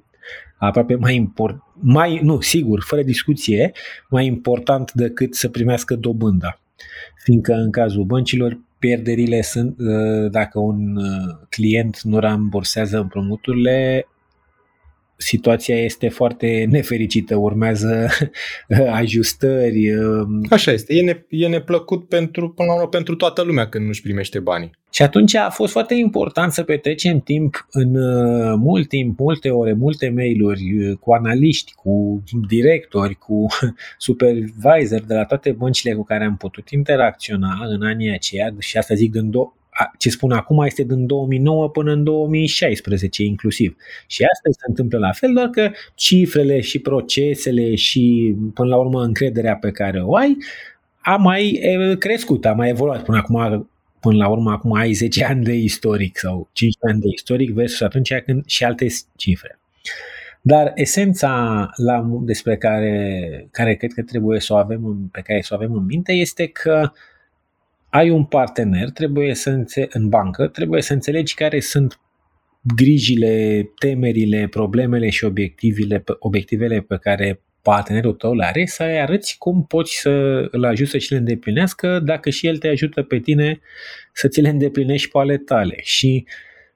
Aproape 0.59 0.95
mai 0.95 1.15
important, 1.15 1.63
mai, 1.81 2.21
nu, 2.23 2.41
sigur, 2.41 2.83
fără 2.87 3.03
discuție, 3.03 3.73
mai 4.09 4.27
important 4.27 4.93
decât 4.93 5.35
să 5.35 5.49
primească 5.49 5.95
dobânda. 5.95 6.61
Fiindcă 7.25 7.53
în 7.53 7.71
cazul 7.71 8.05
băncilor, 8.05 8.61
pierderile 8.79 9.43
sunt, 9.43 9.79
uh, 9.79 10.31
dacă 10.31 10.59
un 10.59 10.97
uh, 10.97 11.37
client 11.49 12.01
nu 12.03 12.19
rambursează 12.19 12.99
împrumuturile, 12.99 14.07
situația 15.23 15.77
este 15.77 16.09
foarte 16.09 16.67
nefericită, 16.71 17.37
urmează 17.37 18.09
ajustări. 19.03 19.95
Um, 19.95 20.47
Așa 20.51 20.73
este, 20.73 20.95
e, 20.95 21.03
ne, 21.03 21.25
e 21.29 21.49
neplăcut 21.49 22.09
pentru, 22.09 22.51
până 22.51 22.69
la 22.69 22.75
urmă, 22.75 22.89
pentru 22.89 23.15
toată 23.15 23.43
lumea 23.43 23.69
când 23.69 23.87
nu-și 23.87 24.03
primește 24.03 24.39
banii. 24.39 24.71
Și 24.93 25.03
atunci 25.03 25.35
a 25.35 25.51
fost 25.51 25.73
foarte 25.73 25.95
important 25.95 26.53
să 26.53 26.63
petrecem 26.63 27.21
timp 27.21 27.67
în 27.71 27.95
uh, 27.95 28.55
mult 28.59 28.89
timp, 28.89 29.19
multe 29.19 29.51
ore, 29.51 29.73
multe 29.73 30.09
mail-uri 30.09 30.79
uh, 30.79 30.97
cu 30.97 31.13
analiști, 31.13 31.75
cu 31.75 32.23
directori, 32.49 33.15
cu 33.15 33.47
supervisor 33.99 35.01
de 35.01 35.15
la 35.15 35.25
toate 35.25 35.53
băncile 35.53 35.95
cu 35.95 36.05
care 36.05 36.25
am 36.25 36.37
putut 36.37 36.71
interacționa 36.71 37.59
în 37.69 37.83
anii 37.83 38.11
aceia 38.11 38.55
și 38.59 38.77
asta 38.77 38.95
zic 38.95 39.13
din 39.13 39.31
do- 39.31 39.62
ce 39.99 40.11
spun 40.11 40.33
acum 40.33 40.63
este 40.63 40.83
din 40.83 41.07
2009 41.07 41.69
până 41.69 41.93
în 41.93 42.05
2016 42.05 43.23
inclusiv. 43.23 43.77
Și 44.07 44.23
asta 44.23 44.49
se 44.51 44.65
întâmplă 44.69 44.99
la 44.99 45.13
fel, 45.13 45.33
doar 45.33 45.49
că 45.49 45.71
cifrele 45.95 46.61
și 46.61 46.79
procesele 46.79 47.75
și 47.75 48.35
până 48.55 48.69
la 48.69 48.77
urmă 48.77 49.03
încrederea 49.03 49.57
pe 49.57 49.71
care 49.71 50.03
o 50.03 50.17
ai 50.17 50.37
a 51.01 51.17
mai 51.17 51.61
crescut, 51.99 52.47
a 52.47 52.53
mai 52.53 52.69
evoluat 52.69 53.05
până 53.05 53.17
acum 53.17 53.69
până 54.01 54.17
la 54.17 54.29
urmă 54.29 54.51
acum 54.51 54.73
ai 54.73 54.93
10 54.93 55.25
ani 55.31 55.45
de 55.45 55.55
istoric 55.55 56.19
sau 56.19 56.49
5 56.53 56.75
ani 56.89 57.01
de 57.01 57.09
istoric 57.15 57.51
versus 57.51 57.81
atunci 57.81 58.15
când 58.27 58.47
și 58.47 58.65
alte 58.65 58.87
cifre. 59.17 59.59
Dar 60.41 60.73
esența 60.75 61.71
la, 61.77 62.09
despre 62.23 62.57
care, 62.57 63.49
care 63.51 63.75
cred 63.75 63.93
că 63.93 64.03
trebuie 64.03 64.41
să 64.41 64.53
o 64.53 64.57
avem, 64.57 65.09
pe 65.13 65.21
care 65.21 65.41
să 65.41 65.49
o 65.53 65.57
avem 65.57 65.73
în 65.75 65.85
minte 65.85 66.13
este 66.13 66.47
că 66.47 66.81
uh, 66.83 66.91
ai 67.93 68.11
un 68.11 68.25
partener, 68.25 68.91
trebuie 68.91 69.35
să 69.35 69.51
înțe- 69.51 69.89
în 69.91 70.09
bancă, 70.09 70.47
trebuie 70.47 70.83
să 70.83 70.93
înțelegi 70.93 71.35
care 71.35 71.61
sunt 71.61 72.01
grijile, 72.77 73.63
temerile, 73.79 74.47
problemele 74.51 75.11
și 75.11 75.25
obiectivele, 75.25 76.05
obiectivele 76.19 76.81
pe 76.81 76.97
care 77.01 77.41
partenerul 77.63 78.13
tău 78.13 78.35
le 78.35 78.45
are, 78.45 78.65
să 78.67 78.83
arăți 78.83 79.39
cum 79.39 79.65
poți 79.65 80.01
să 80.01 80.11
îl 80.51 80.65
ajuți 80.65 80.91
să 80.91 80.99
și 80.99 81.13
le 81.13 81.19
îndeplinească 81.19 82.01
dacă 82.05 82.31
și 82.31 82.47
el 82.47 82.59
te 82.59 82.69
ajută 82.69 83.03
pe 83.03 83.19
tine 83.19 83.61
să 84.13 84.29
ți 84.29 84.41
le 84.41 84.49
îndeplinești 84.49 85.11
pe 85.11 85.19
ale 85.19 85.37
tale. 85.37 85.77
Și 85.83 86.27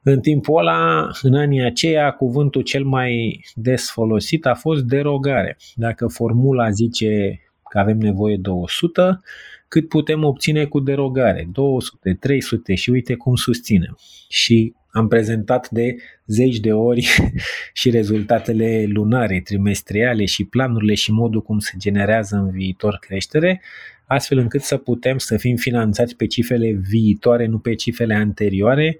în 0.02 0.20
timpul 0.20 0.58
ăla, 0.58 1.08
în 1.22 1.34
anii 1.34 1.62
aceia, 1.62 2.10
cuvântul 2.10 2.62
cel 2.62 2.84
mai 2.84 3.40
des 3.54 3.90
folosit 3.90 4.46
a 4.46 4.54
fost 4.54 4.82
derogare. 4.82 5.56
Dacă 5.74 6.06
formula 6.06 6.70
zice 6.70 7.40
că 7.68 7.78
avem 7.78 7.98
nevoie 7.98 8.36
de 8.36 8.48
100, 8.48 9.22
cât 9.68 9.88
putem 9.88 10.24
obține 10.24 10.64
cu 10.64 10.80
derogare, 10.80 11.48
200, 11.52 12.16
300 12.20 12.74
și 12.74 12.90
uite 12.90 13.14
cum 13.14 13.34
susținem. 13.34 13.98
Și 14.28 14.74
am 14.90 15.08
prezentat 15.08 15.70
de 15.70 15.96
zeci 16.26 16.58
de 16.58 16.72
ori 16.72 17.08
și 17.80 17.90
rezultatele 17.90 18.84
lunare, 18.88 19.40
trimestriale 19.44 20.24
și 20.24 20.44
planurile 20.44 20.94
și 20.94 21.12
modul 21.12 21.42
cum 21.42 21.58
se 21.58 21.72
generează 21.78 22.36
în 22.36 22.50
viitor 22.50 22.98
creștere, 23.00 23.62
astfel 24.06 24.38
încât 24.38 24.62
să 24.62 24.76
putem 24.76 25.18
să 25.18 25.36
fim 25.36 25.56
finanțați 25.56 26.16
pe 26.16 26.26
cifrele 26.26 26.70
viitoare, 26.70 27.46
nu 27.46 27.58
pe 27.58 27.74
cifrele 27.74 28.14
anterioare, 28.14 28.98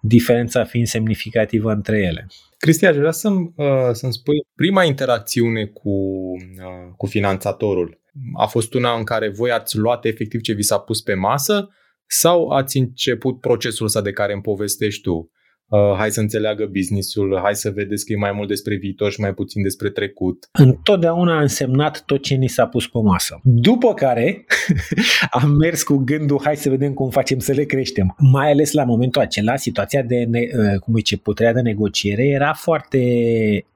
diferența 0.00 0.64
fiind 0.64 0.86
semnificativă 0.86 1.72
între 1.72 1.98
ele. 1.98 2.26
Cristian, 2.58 2.92
aș 2.92 2.98
vrea 2.98 3.10
să-mi, 3.10 3.52
uh, 3.56 3.90
să-mi 3.92 4.12
spui 4.12 4.46
prima 4.54 4.84
interacțiune 4.84 5.64
cu, 5.64 5.90
uh, 5.90 6.92
cu 6.96 7.06
finanțatorul 7.06 8.00
a 8.34 8.46
fost 8.46 8.74
una 8.74 8.96
în 8.96 9.04
care 9.04 9.28
voi 9.28 9.50
ați 9.50 9.76
luat 9.76 10.04
efectiv 10.04 10.40
ce 10.40 10.52
vi 10.52 10.62
s-a 10.62 10.78
pus 10.78 11.00
pe 11.00 11.14
masă 11.14 11.68
sau 12.06 12.48
ați 12.48 12.76
început 12.76 13.40
procesul 13.40 13.86
ăsta 13.86 14.00
de 14.00 14.12
care 14.12 14.32
îmi 14.32 14.42
povestești 14.42 15.02
tu? 15.02 15.30
Uh, 15.68 15.94
hai 15.96 16.10
să 16.10 16.20
înțeleagă 16.20 16.66
businessul, 16.72 17.40
hai 17.42 17.54
să 17.54 17.70
vedeți 17.70 18.04
că 18.04 18.12
e 18.12 18.16
mai 18.16 18.32
mult 18.32 18.48
despre 18.48 18.76
viitor 18.76 19.10
și 19.10 19.20
mai 19.20 19.34
puțin 19.34 19.62
despre 19.62 19.90
trecut. 19.90 20.48
Întotdeauna 20.52 21.36
a 21.36 21.40
însemnat 21.40 22.02
tot 22.04 22.22
ce 22.22 22.34
ni 22.34 22.48
s-a 22.48 22.66
pus 22.66 22.86
pe 22.86 22.98
masă. 22.98 23.40
După 23.42 23.94
care 23.94 24.44
am 25.40 25.50
mers 25.50 25.82
cu 25.82 25.96
gândul, 25.96 26.40
hai 26.42 26.56
să 26.56 26.68
vedem 26.68 26.92
cum 26.92 27.10
facem 27.10 27.38
să 27.38 27.52
le 27.52 27.64
creștem. 27.64 28.14
Mai 28.18 28.50
ales 28.50 28.72
la 28.72 28.84
momentul 28.84 29.20
acela, 29.20 29.56
situația 29.56 30.02
de, 30.02 30.24
ne, 30.28 30.40
uh, 30.40 30.78
cum 30.78 30.94
zice, 30.96 31.16
puterea 31.16 31.52
de 31.52 31.60
negociere 31.60 32.26
era 32.26 32.52
foarte 32.52 33.00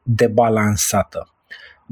debalansată 0.02 1.34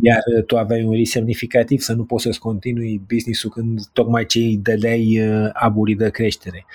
iar 0.02 0.22
uh, 0.36 0.44
tu 0.44 0.56
aveai 0.56 0.84
un 0.84 0.92
risc 0.92 1.12
semnificativ 1.12 1.80
să 1.80 1.92
nu 1.92 2.04
poți 2.04 2.22
să-ți 2.22 2.38
continui 2.38 3.02
business-ul 3.08 3.50
când 3.50 3.80
tocmai 3.92 4.26
ce 4.26 4.38
îi 4.38 4.56
dădeai 4.62 5.20
uh, 5.20 5.50
aburii 5.52 5.94
de 5.94 6.10
creștere. 6.10 6.66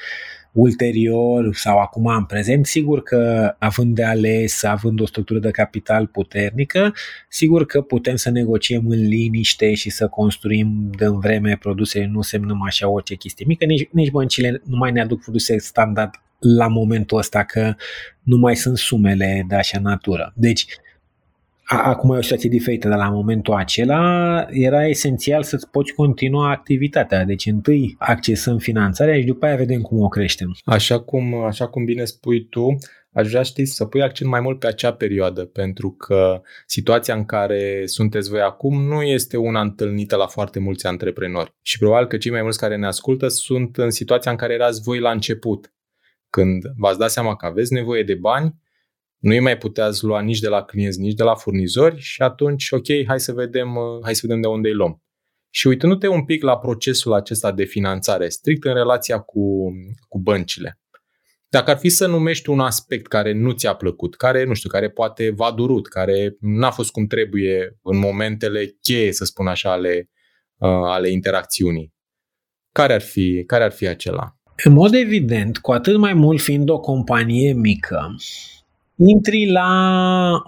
Ulterior 0.53 1.55
sau 1.55 1.79
acum 1.79 2.05
în 2.05 2.25
prezent, 2.25 2.65
sigur 2.65 3.03
că 3.03 3.53
având 3.60 3.95
de 3.95 4.03
ales, 4.03 4.63
având 4.63 5.00
o 5.00 5.05
structură 5.05 5.39
de 5.39 5.51
capital 5.51 6.07
puternică, 6.07 6.93
sigur 7.29 7.65
că 7.65 7.81
putem 7.81 8.15
să 8.15 8.29
negociem 8.29 8.88
în 8.88 9.07
liniște 9.07 9.74
și 9.74 9.89
să 9.89 10.07
construim 10.07 10.89
de 10.98 11.07
vreme 11.07 11.57
produse, 11.60 12.05
nu 12.05 12.22
semnăm 12.22 12.62
așa 12.62 12.89
orice 12.89 13.15
chestie 13.15 13.45
mică, 13.48 13.65
nici, 13.65 13.88
nici 13.91 14.12
băncile 14.12 14.62
nu 14.65 14.77
mai 14.77 14.91
ne 14.91 15.01
aduc 15.01 15.22
produse 15.22 15.57
standard 15.57 16.12
la 16.39 16.67
momentul 16.67 17.17
ăsta 17.17 17.43
că 17.43 17.75
nu 18.24 18.38
mai 18.38 18.55
sunt 18.55 18.77
sumele 18.77 19.45
de 19.48 19.55
așa 19.55 19.79
natură. 19.79 20.33
Deci 20.36 20.65
Acum 21.65 22.13
e 22.13 22.17
o 22.17 22.22
situație 22.22 22.50
diferită, 22.50 22.88
dar 22.88 22.98
la 22.98 23.10
momentul 23.10 23.53
acela 23.53 24.46
era 24.50 24.88
esențial 24.88 25.43
să-ți 25.43 25.70
poți 25.70 25.93
continua 25.93 26.50
activitatea. 26.50 27.24
Deci 27.24 27.46
întâi 27.46 27.96
accesăm 28.00 28.58
finanțarea 28.58 29.15
și 29.20 29.25
după 29.25 29.46
aia 29.46 29.55
vedem 29.55 29.82
cum 29.82 30.01
o 30.01 30.08
creștem. 30.08 30.55
Așa 30.63 31.00
cum, 31.00 31.34
așa 31.43 31.67
cum 31.67 31.86
bine 31.86 32.03
spui 32.03 32.46
tu, 32.46 32.77
aș 33.12 33.29
vrea 33.29 33.41
știi, 33.41 33.65
să 33.65 33.86
pui 33.86 34.01
accent 34.01 34.29
mai 34.29 34.39
mult 34.39 34.60
pe 34.60 34.67
acea 34.67 34.93
perioadă, 34.93 35.46
pentru 35.46 35.91
că 35.91 36.41
situația 36.65 37.13
în 37.13 37.25
care 37.25 37.82
sunteți 37.86 38.29
voi 38.29 38.41
acum 38.41 38.84
nu 38.88 39.01
este 39.01 39.38
una 39.38 39.62
întâlnită 39.62 40.15
la 40.15 40.27
foarte 40.27 40.60
mulți 40.60 40.86
antreprenori. 40.86 41.53
Și 41.62 41.77
probabil 41.77 42.08
că 42.08 42.17
cei 42.17 42.32
mai 42.32 42.41
mulți 42.41 42.60
care 42.60 42.77
ne 42.77 42.86
ascultă 42.86 43.27
sunt 43.27 43.77
în 43.77 43.89
situația 43.89 44.32
în 44.32 44.38
care 44.38 44.53
erați 44.53 44.82
voi 44.82 45.00
la 45.00 45.12
început, 45.12 45.74
când 46.29 46.63
v-ați 46.77 47.00
dat 47.00 47.12
seama 47.12 47.36
că 47.36 47.46
aveți 47.46 47.74
nevoie 47.74 48.03
de 48.03 48.15
bani, 48.15 48.62
nu 49.24 49.32
îi 49.32 49.39
mai 49.39 49.58
puteați 49.58 50.03
lua 50.03 50.22
nici 50.22 50.39
de 50.39 50.48
la 50.48 50.63
clienți, 50.63 51.00
nici 51.00 51.13
de 51.13 51.24
la 51.24 51.36
furnizori 51.36 52.00
și 52.00 52.22
atunci, 52.22 52.72
ok, 52.72 52.88
hai 53.08 53.20
să 53.20 53.34
vedem, 53.34 53.77
hai 54.03 54.15
să 54.15 54.22
vedem 54.24 54.42
de 54.42 54.48
unde 54.48 54.68
îi 54.68 54.74
luăm. 54.74 55.01
Și 55.50 55.68
uitându-te 55.68 56.08
un 56.08 56.25
pic 56.25 56.44
la 56.44 56.58
procesul 56.58 57.13
acesta 57.13 57.51
de 57.51 57.63
finanțare, 57.63 58.30
strict 58.30 58.63
în 58.63 58.74
relația 58.74 59.20
cu, 59.20 59.72
cu 60.08 60.20
băncile, 60.20 60.80
dacă 61.50 61.72
ar 61.72 61.77
fi 61.77 61.89
să 61.89 62.08
numești 62.08 62.50
un 62.50 62.60
aspect 62.60 63.08
care 63.08 63.34
nu 63.34 63.51
ți-a 63.51 63.74
plăcut, 63.74 64.15
care, 64.15 64.44
nu 64.46 64.53
știu, 64.53 64.70
care 64.70 64.89
poate 64.89 65.30
v-a 65.30 65.51
durut, 65.51 65.88
care 65.88 66.36
n-a 66.39 66.72
fost 66.72 66.92
cum 66.92 67.06
trebuie 67.06 67.77
în 67.84 67.98
momentele 67.98 68.77
cheie, 68.82 69.12
să 69.12 69.25
spun 69.25 69.48
așa, 69.48 69.72
ale, 69.72 70.10
uh, 70.58 70.70
ale 70.70 71.10
interacțiunii, 71.10 71.94
care 72.72 72.94
ar, 72.94 73.01
fi, 73.01 73.44
care 73.48 73.63
ar 73.63 73.72
fi 73.72 73.88
acela? 73.88 74.38
În 74.63 74.74
mod 74.74 74.94
evident, 74.94 75.58
cu 75.58 75.72
atât 75.72 75.98
mai 75.98 76.13
mult 76.13 76.42
fiind 76.42 76.70
o 76.70 76.80
companie 76.80 77.53
mică, 77.53 78.15
intri 79.07 79.51
la 79.51 79.69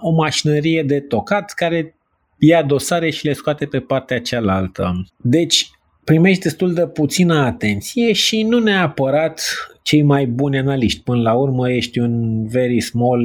o 0.00 0.10
mașinărie 0.10 0.82
de 0.82 1.00
tocat 1.00 1.52
care 1.52 1.94
ia 2.38 2.62
dosare 2.62 3.10
și 3.10 3.26
le 3.26 3.32
scoate 3.32 3.66
pe 3.66 3.80
partea 3.80 4.20
cealaltă. 4.20 5.06
Deci, 5.16 5.70
primești 6.04 6.42
destul 6.42 6.74
de 6.74 6.86
puțină 6.86 7.34
atenție 7.34 8.12
și 8.12 8.42
nu 8.42 8.58
neapărat 8.58 9.42
cei 9.82 10.02
mai 10.02 10.26
buni 10.26 10.58
analiști. 10.58 11.02
Până 11.02 11.20
la 11.22 11.32
urmă 11.32 11.70
ești 11.70 11.98
un 11.98 12.46
very 12.46 12.80
small 12.80 13.22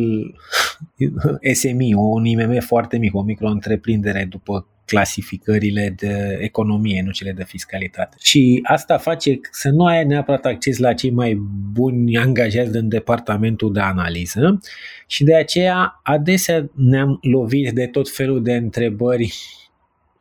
SME, 1.53 1.95
un 1.95 2.25
IMM 2.25 2.59
foarte 2.59 2.97
mic, 2.97 3.15
o 3.15 3.21
micro-întreprindere 3.21 4.27
după 4.29 4.67
clasificările 4.91 5.93
de 5.97 6.37
economie, 6.41 7.01
nu 7.05 7.11
cele 7.11 7.31
de 7.31 7.43
fiscalitate. 7.43 8.15
Și 8.19 8.59
asta 8.63 8.97
face 8.97 9.39
să 9.51 9.69
nu 9.69 9.85
ai 9.85 10.05
neapărat 10.05 10.45
acces 10.45 10.77
la 10.77 10.93
cei 10.93 11.09
mai 11.09 11.41
buni 11.73 12.17
angajați 12.17 12.71
din 12.71 12.89
departamentul 12.89 13.73
de 13.73 13.79
analiză 13.79 14.59
și 15.07 15.23
de 15.23 15.35
aceea 15.35 15.99
adesea 16.03 16.69
ne-am 16.75 17.19
lovit 17.21 17.71
de 17.71 17.85
tot 17.87 18.09
felul 18.09 18.43
de 18.43 18.55
întrebări 18.55 19.33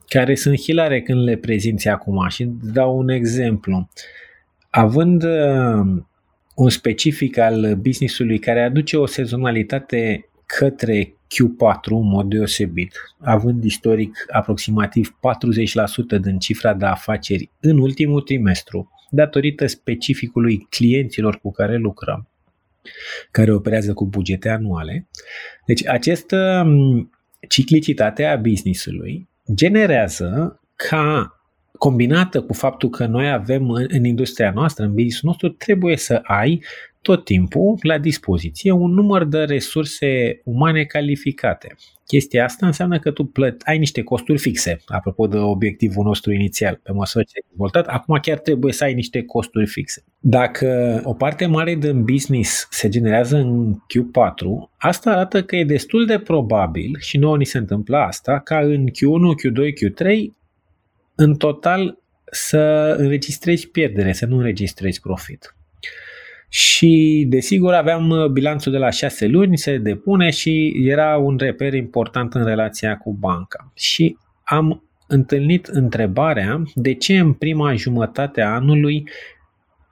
care 0.08 0.34
sunt 0.34 0.60
hilare 0.60 1.02
când 1.02 1.24
le 1.24 1.36
prezinți 1.36 1.88
acum 1.88 2.28
și 2.28 2.50
dau 2.72 2.98
un 2.98 3.08
exemplu. 3.08 3.88
Având 4.70 5.22
uh, 5.22 6.02
un 6.54 6.68
specific 6.68 7.38
al 7.38 7.74
businessului 7.74 8.38
care 8.38 8.62
aduce 8.62 8.96
o 8.96 9.06
sezonalitate 9.06 10.28
către 10.46 11.14
Q4 11.34 11.86
în 11.90 12.08
mod 12.08 12.28
deosebit, 12.28 12.92
având 13.20 13.64
istoric 13.64 14.26
aproximativ 14.30 15.16
40% 16.16 16.20
din 16.20 16.38
cifra 16.38 16.74
de 16.74 16.84
afaceri 16.84 17.50
în 17.60 17.78
ultimul 17.78 18.20
trimestru, 18.20 18.90
datorită 19.10 19.66
specificului 19.66 20.66
clienților 20.70 21.38
cu 21.40 21.50
care 21.50 21.76
lucrăm, 21.76 22.28
care 23.30 23.52
operează 23.52 23.92
cu 23.92 24.06
bugete 24.06 24.48
anuale. 24.48 25.08
Deci 25.66 25.86
această 25.86 26.62
um, 26.66 27.10
ciclicitate 27.48 28.24
a 28.24 28.36
businessului 28.36 29.28
generează 29.54 30.60
ca 30.74 31.34
combinată 31.78 32.42
cu 32.42 32.52
faptul 32.52 32.88
că 32.88 33.06
noi 33.06 33.30
avem 33.30 33.70
în, 33.70 33.86
în 33.88 34.04
industria 34.04 34.50
noastră, 34.52 34.84
în 34.84 34.90
business 34.90 35.22
nostru, 35.22 35.48
trebuie 35.48 35.96
să 35.96 36.20
ai 36.22 36.64
tot 37.02 37.24
timpul 37.24 37.78
la 37.82 37.98
dispoziție 37.98 38.70
un 38.70 38.90
număr 38.90 39.24
de 39.24 39.38
resurse 39.38 40.40
umane 40.44 40.84
calificate. 40.84 41.76
Chestia 42.06 42.44
asta 42.44 42.66
înseamnă 42.66 42.98
că 42.98 43.10
tu 43.10 43.24
plăt, 43.24 43.62
ai 43.64 43.78
niște 43.78 44.02
costuri 44.02 44.38
fixe, 44.38 44.80
apropo 44.86 45.26
de 45.26 45.36
obiectivul 45.36 46.04
nostru 46.04 46.32
inițial, 46.32 46.80
pe 46.82 46.92
măsură 46.92 47.24
ce 47.24 47.32
ai 47.34 47.44
dezvoltat, 47.48 47.86
acum 47.86 48.18
chiar 48.22 48.38
trebuie 48.38 48.72
să 48.72 48.84
ai 48.84 48.94
niște 48.94 49.22
costuri 49.22 49.66
fixe. 49.66 50.04
Dacă 50.18 51.00
o 51.04 51.14
parte 51.14 51.46
mare 51.46 51.74
din 51.74 52.04
business 52.04 52.66
se 52.70 52.88
generează 52.88 53.36
în 53.36 53.74
Q4, 53.74 54.70
asta 54.76 55.10
arată 55.10 55.44
că 55.44 55.56
e 55.56 55.64
destul 55.64 56.06
de 56.06 56.18
probabil, 56.18 56.96
și 56.98 57.18
nouă 57.18 57.36
ni 57.36 57.44
se 57.44 57.58
întâmplă 57.58 57.96
asta, 57.96 58.38
ca 58.38 58.58
în 58.58 58.86
Q1, 58.88 59.48
Q2, 59.48 59.66
Q3 59.66 60.24
în 61.14 61.34
total 61.34 61.98
să 62.30 62.94
înregistrezi 62.98 63.68
pierdere, 63.68 64.12
să 64.12 64.26
nu 64.26 64.36
înregistrezi 64.36 65.00
profit. 65.00 65.54
Și, 66.52 67.24
desigur, 67.28 67.72
aveam 67.72 68.10
uh, 68.10 68.26
bilanțul 68.26 68.72
de 68.72 68.78
la 68.78 68.90
6 68.90 69.26
luni, 69.26 69.58
se 69.58 69.78
depune 69.78 70.30
și 70.30 70.72
era 70.84 71.16
un 71.16 71.36
reper 71.38 71.74
important 71.74 72.34
în 72.34 72.44
relația 72.44 72.96
cu 72.96 73.12
banca. 73.12 73.72
Și 73.74 74.16
am 74.42 74.82
întâlnit 75.06 75.66
întrebarea 75.66 76.62
de 76.74 76.94
ce 76.94 77.18
în 77.18 77.32
prima 77.32 77.74
jumătate 77.74 78.40
a 78.40 78.54
anului 78.54 79.08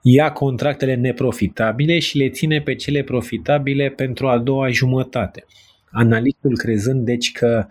ia 0.01 0.31
contractele 0.31 0.95
neprofitabile 0.95 1.99
și 1.99 2.17
le 2.17 2.29
ține 2.29 2.61
pe 2.61 2.75
cele 2.75 3.03
profitabile 3.03 3.89
pentru 3.89 4.27
a 4.27 4.37
doua 4.37 4.69
jumătate. 4.69 5.45
Analistul 5.91 6.57
crezând 6.57 7.05
deci 7.05 7.31
că 7.31 7.67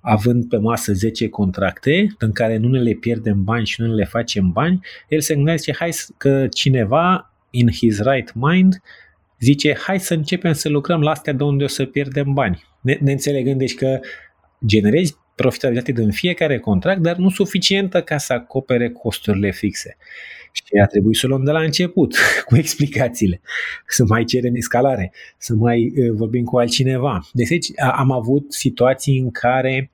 având 0.00 0.48
pe 0.48 0.56
masă 0.56 0.92
10 0.92 1.28
contracte 1.28 2.06
în 2.18 2.32
care 2.32 2.56
nu 2.56 2.68
ne 2.68 2.78
le 2.78 2.92
pierdem 2.92 3.44
bani 3.44 3.66
și 3.66 3.80
nu 3.80 3.86
ne 3.86 3.94
le 3.94 4.04
facem 4.04 4.50
bani, 4.52 4.80
el 5.08 5.20
se 5.20 5.34
gândește 5.34 5.74
hai 5.78 5.90
că 6.16 6.46
cineva 6.46 7.32
in 7.50 7.70
his 7.70 8.00
right 8.00 8.32
mind 8.34 8.82
zice 9.40 9.76
hai 9.76 10.00
să 10.00 10.14
începem 10.14 10.52
să 10.52 10.68
lucrăm 10.68 11.00
la 11.00 11.10
astea 11.10 11.32
de 11.32 11.42
unde 11.42 11.64
o 11.64 11.66
să 11.66 11.84
pierdem 11.84 12.32
bani. 12.32 12.64
Ne, 12.80 12.98
ne 13.00 13.12
înțelegând 13.12 13.58
deci 13.58 13.74
că 13.74 14.00
generezi 14.66 15.16
profitabilitate 15.34 15.92
din 15.92 16.10
fiecare 16.10 16.58
contract, 16.58 17.00
dar 17.00 17.16
nu 17.16 17.28
suficientă 17.28 18.02
ca 18.02 18.18
să 18.18 18.32
acopere 18.32 18.90
costurile 18.90 19.50
fixe. 19.50 19.96
Și 20.52 20.62
a 20.82 20.86
trebuit 20.86 21.16
să 21.16 21.26
o 21.26 21.28
luăm 21.28 21.44
de 21.44 21.50
la 21.50 21.60
început, 21.60 22.16
cu 22.46 22.56
explicațiile, 22.56 23.40
să 23.86 24.04
mai 24.08 24.24
cerem 24.24 24.54
escalare, 24.54 25.12
să 25.36 25.54
mai 25.54 25.92
vorbim 26.10 26.44
cu 26.44 26.58
altcineva. 26.58 27.20
Deci 27.32 27.66
am 27.76 28.10
avut 28.10 28.52
situații 28.52 29.18
în 29.18 29.30
care, 29.30 29.90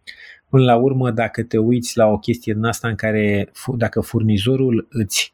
până 0.48 0.64
la 0.64 0.76
urmă, 0.76 1.10
dacă 1.10 1.42
te 1.42 1.58
uiți 1.58 1.96
la 1.96 2.06
o 2.06 2.18
chestie 2.18 2.52
din 2.52 2.64
asta 2.64 2.88
în 2.88 2.94
care, 2.94 3.50
dacă 3.76 4.00
furnizorul 4.00 4.86
îți 4.90 5.32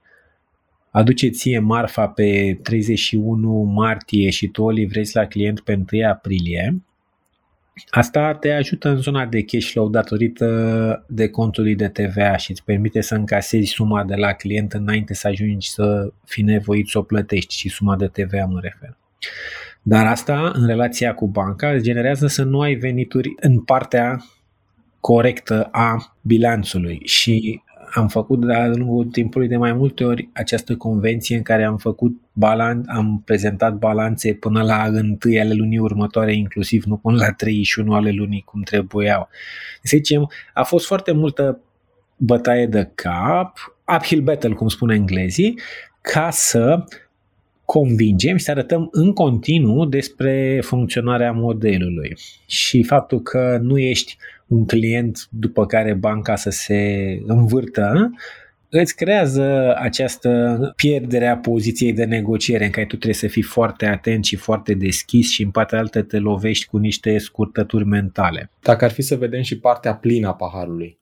aduce 0.90 1.29
ție 1.29 1.59
marfa 1.59 2.09
pe 2.09 2.59
31 2.62 3.62
martie 3.62 4.31
și 4.31 4.48
tu 4.48 4.62
o 4.62 4.70
livrezi 4.70 5.16
la 5.16 5.26
client 5.26 5.61
pe 5.61 5.83
1 5.92 6.09
aprilie, 6.09 6.83
Asta 7.90 8.35
te 8.35 8.53
ajută 8.53 8.88
în 8.88 8.96
zona 8.96 9.26
de 9.26 9.42
cash 9.44 9.70
flow 9.70 9.88
datorită 9.88 11.05
de 11.09 11.29
contului 11.29 11.74
de 11.74 11.88
TVA 11.88 12.37
și 12.37 12.50
îți 12.50 12.64
permite 12.64 13.00
să 13.00 13.14
încasezi 13.14 13.70
suma 13.70 14.05
de 14.05 14.14
la 14.14 14.33
client 14.33 14.72
înainte 14.72 15.14
să 15.14 15.29
ajungi 15.29 15.70
să 15.70 16.12
fi 16.24 16.42
nevoit 16.42 16.88
să 16.88 16.98
o 16.98 17.03
plătești 17.03 17.57
și 17.57 17.68
suma 17.68 17.96
de 17.96 18.07
TVA 18.07 18.44
mă 18.44 18.61
refer. 18.61 18.96
Dar 19.83 20.07
asta, 20.07 20.53
în 20.55 20.66
relația 20.66 21.14
cu 21.14 21.29
banca, 21.29 21.70
îți 21.70 21.85
generează 21.85 22.26
să 22.26 22.42
nu 22.42 22.61
ai 22.61 22.74
venituri 22.74 23.35
în 23.40 23.61
partea 23.61 24.24
corectă 25.00 25.68
a 25.70 26.16
bilanțului 26.20 27.00
și 27.05 27.62
am 27.94 28.09
făcut 28.09 28.46
de-a 28.46 28.66
lungul 28.66 29.05
timpului 29.05 29.48
de 29.48 29.57
mai 29.57 29.72
multe 29.72 30.05
ori 30.05 30.29
această 30.33 30.76
convenție 30.76 31.37
în 31.37 31.42
care 31.42 31.64
am 31.64 31.76
făcut 31.76 32.20
balan, 32.33 32.85
am 32.88 33.22
prezentat 33.24 33.74
balanțe 33.74 34.35
până 34.35 34.62
la 34.62 34.87
1 34.87 35.16
ale 35.40 35.53
lunii 35.53 35.79
următoare, 35.79 36.35
inclusiv 36.35 36.85
nu 36.85 36.96
până 36.96 37.16
la 37.16 37.33
31 37.33 37.94
ale 37.94 38.11
lunii 38.11 38.42
cum 38.46 38.62
trebuiau. 38.62 39.29
Să 39.83 39.96
zicem, 39.96 40.31
a 40.55 40.62
fost 40.62 40.87
foarte 40.87 41.12
multă 41.12 41.61
bătaie 42.16 42.66
de 42.66 42.90
cap, 42.94 43.59
uphill 43.96 44.22
battle, 44.22 44.53
cum 44.53 44.68
spune 44.68 44.94
englezii, 44.94 45.59
ca 46.00 46.31
să 46.31 46.85
convingem 47.64 48.37
și 48.37 48.44
să 48.44 48.50
arătăm 48.50 48.88
în 48.90 49.12
continuu 49.12 49.85
despre 49.85 50.61
funcționarea 50.62 51.33
modelului 51.33 52.16
și 52.46 52.83
faptul 52.83 53.20
că 53.20 53.59
nu 53.62 53.79
ești 53.79 54.16
un 54.50 54.66
client 54.66 55.28
după 55.30 55.66
care 55.66 55.94
banca 55.94 56.36
să 56.36 56.50
se 56.50 56.82
învârtă, 57.26 58.10
îți 58.68 58.96
creează 58.96 59.74
această 59.76 60.72
pierdere 60.76 61.26
a 61.26 61.36
poziției 61.36 61.92
de 61.92 62.04
negociere 62.04 62.64
în 62.64 62.70
care 62.70 62.86
tu 62.86 62.94
trebuie 62.94 63.14
să 63.14 63.26
fii 63.26 63.42
foarte 63.42 63.86
atent 63.86 64.24
și 64.24 64.36
foarte 64.36 64.74
deschis 64.74 65.30
și 65.30 65.42
în 65.42 65.50
partea 65.50 65.78
altă 65.78 66.02
te 66.02 66.18
lovești 66.18 66.66
cu 66.66 66.76
niște 66.76 67.18
scurtături 67.18 67.84
mentale. 67.84 68.50
Dacă 68.62 68.84
ar 68.84 68.90
fi 68.90 69.02
să 69.02 69.16
vedem 69.16 69.42
și 69.42 69.58
partea 69.58 69.94
plină 69.94 70.28
a 70.28 70.34
paharului, 70.34 70.98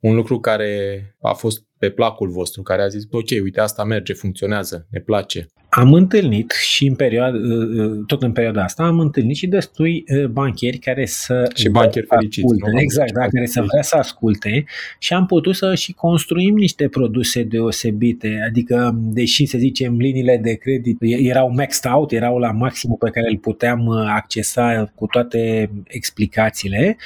un 0.00 0.14
lucru 0.14 0.40
care 0.40 1.02
a 1.20 1.32
fost 1.32 1.64
pe 1.80 1.90
placul 1.90 2.28
vostru, 2.28 2.62
care 2.62 2.82
a 2.82 2.86
zis, 2.86 3.02
ok, 3.10 3.28
uite, 3.42 3.60
asta 3.60 3.84
merge, 3.84 4.12
funcționează, 4.12 4.86
ne 4.90 5.00
place. 5.00 5.48
am 5.68 5.92
întâlnit 5.92 6.50
și 6.50 6.86
în 6.86 6.94
perioada, 6.94 7.36
uh, 7.36 7.68
uh, 7.78 8.04
tot 8.06 8.22
în 8.22 8.32
perioada 8.32 8.62
asta, 8.62 8.82
am 8.82 8.98
întâlnit 8.98 9.36
și 9.36 9.46
destui 9.46 10.04
uh, 10.08 10.26
bancheri 10.26 10.78
care 10.78 11.06
să 11.06 11.50
și 11.54 11.68
bancheri 11.68 12.06
fericiți, 12.06 12.44
asculte, 12.44 12.70
nu? 12.70 12.80
exact, 12.80 13.12
da, 13.12 13.20
care 13.20 13.46
să 13.46 13.62
vrea 13.62 13.82
să 13.82 13.96
asculte 13.96 14.64
și 14.98 15.12
am 15.12 15.26
putut 15.26 15.54
să 15.54 15.74
și 15.74 15.92
construim 15.92 16.54
niște 16.54 16.88
produse 16.88 17.42
deosebite, 17.42 18.44
adică 18.46 18.94
deși 18.94 19.46
să 19.46 19.58
zicem 19.58 19.96
liniile 19.96 20.40
de 20.42 20.54
credit 20.54 20.96
erau 21.00 21.52
maxed 21.54 21.90
out, 21.92 22.12
erau 22.12 22.38
la 22.38 22.50
maximul 22.50 22.96
pe 22.96 23.10
care 23.10 23.26
îl 23.30 23.38
puteam 23.38 23.88
accesa 23.90 24.92
cu 24.94 25.06
toate 25.06 25.70
explicațiile, 25.86 26.96